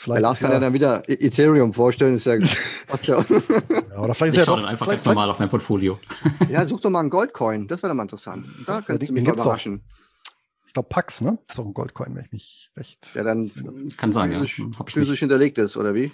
[0.00, 2.14] Vielleicht Lars kann ja dann wieder e- Ethereum vorstellen.
[2.14, 2.38] Ist ja,
[2.86, 3.18] passt ja.
[3.18, 6.00] ja oder vielleicht ich ist ja doch, einfach ganz normal auf mein Portfolio.
[6.48, 7.68] ja, such doch mal einen Goldcoin.
[7.68, 8.46] Das wäre doch mal interessant.
[8.66, 9.82] Da kannst du mich überraschen.
[9.84, 10.66] Auch.
[10.68, 11.38] Ich glaube, Pax, ne?
[11.46, 13.08] Das ist auch ein Goldcoin, wenn ich mich recht.
[13.14, 13.50] Der dann
[13.98, 14.64] kann sein, physisch, ja.
[14.64, 16.12] Hm, physisch hinterlegt ist, oder wie?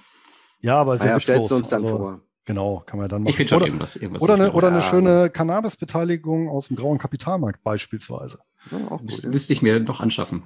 [0.63, 2.21] Ja, aber sehr ja, stellst du uns dann also, vor.
[2.45, 3.31] Genau, kann man dann machen.
[3.31, 4.23] Ich finde schon oder, irgendwas, irgendwas.
[4.23, 8.41] Oder eine, oder eine schöne Cannabis-Beteiligung aus dem grauen Kapitalmarkt beispielsweise.
[8.73, 10.43] Ja, auch gut, Müsste ich mir noch anschaffen.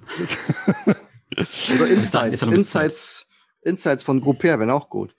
[0.86, 3.26] oder Insights, Insights,
[3.62, 5.14] Insights von Groupier wären auch gut.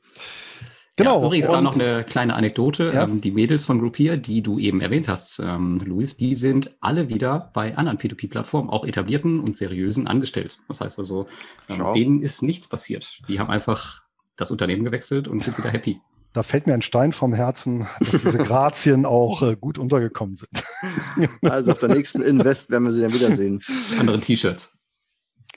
[0.97, 1.21] Genau.
[1.21, 2.91] Ja, übrigens da noch eine kleine Anekdote.
[2.93, 3.05] Ja.
[3.05, 7.09] Ähm, die Mädels von Groupier, die du eben erwähnt hast, ähm, Luis, die sind alle
[7.09, 10.59] wieder bei anderen P2P-Plattformen, auch etablierten und seriösen, angestellt.
[10.67, 11.27] Das heißt also,
[11.69, 13.19] ähm, denen ist nichts passiert.
[13.27, 14.03] Die haben einfach
[14.35, 15.99] das Unternehmen gewechselt und sind wieder happy.
[16.33, 21.29] Da fällt mir ein Stein vom Herzen, dass diese Grazien auch äh, gut untergekommen sind.
[21.41, 23.63] also auf der nächsten Invest werden wir sie dann wiedersehen.
[23.99, 24.77] Andere T-Shirts.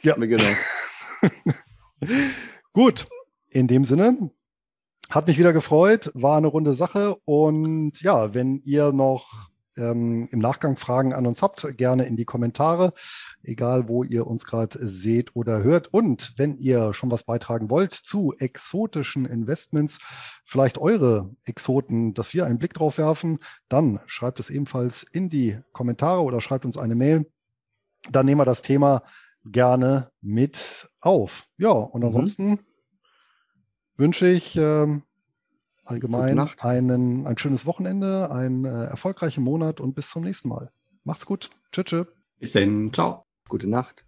[0.03, 0.45] Ja, genau.
[2.75, 3.07] Gut,
[3.51, 4.33] in dem Sinne,
[5.09, 7.15] hat mich wieder gefreut, war eine runde Sache.
[7.25, 12.25] Und ja, wenn ihr noch ähm, im Nachgang Fragen an uns habt, gerne in die
[12.25, 12.93] Kommentare,
[13.45, 15.95] egal wo ihr uns gerade seht oder hört.
[15.95, 20.01] Und wenn ihr schon was beitragen wollt zu exotischen Investments,
[20.45, 25.61] vielleicht eure Exoten, dass wir einen Blick drauf werfen, dann schreibt es ebenfalls in die
[25.71, 27.31] Kommentare oder schreibt uns eine Mail.
[28.11, 29.05] Dann nehmen wir das Thema
[29.45, 31.47] gerne mit auf.
[31.59, 32.07] Ja, und mhm.
[32.07, 32.59] ansonsten mhm.
[33.97, 35.03] wünsche ich ähm,
[35.85, 40.71] allgemein einen, ein schönes Wochenende, einen äh, erfolgreichen Monat und bis zum nächsten Mal.
[41.05, 41.51] Macht's gut.
[41.73, 41.85] Tschüss.
[41.85, 42.07] tschüss.
[42.39, 42.93] Bis dann.
[42.93, 43.27] Ciao.
[43.49, 44.05] Gute Nacht.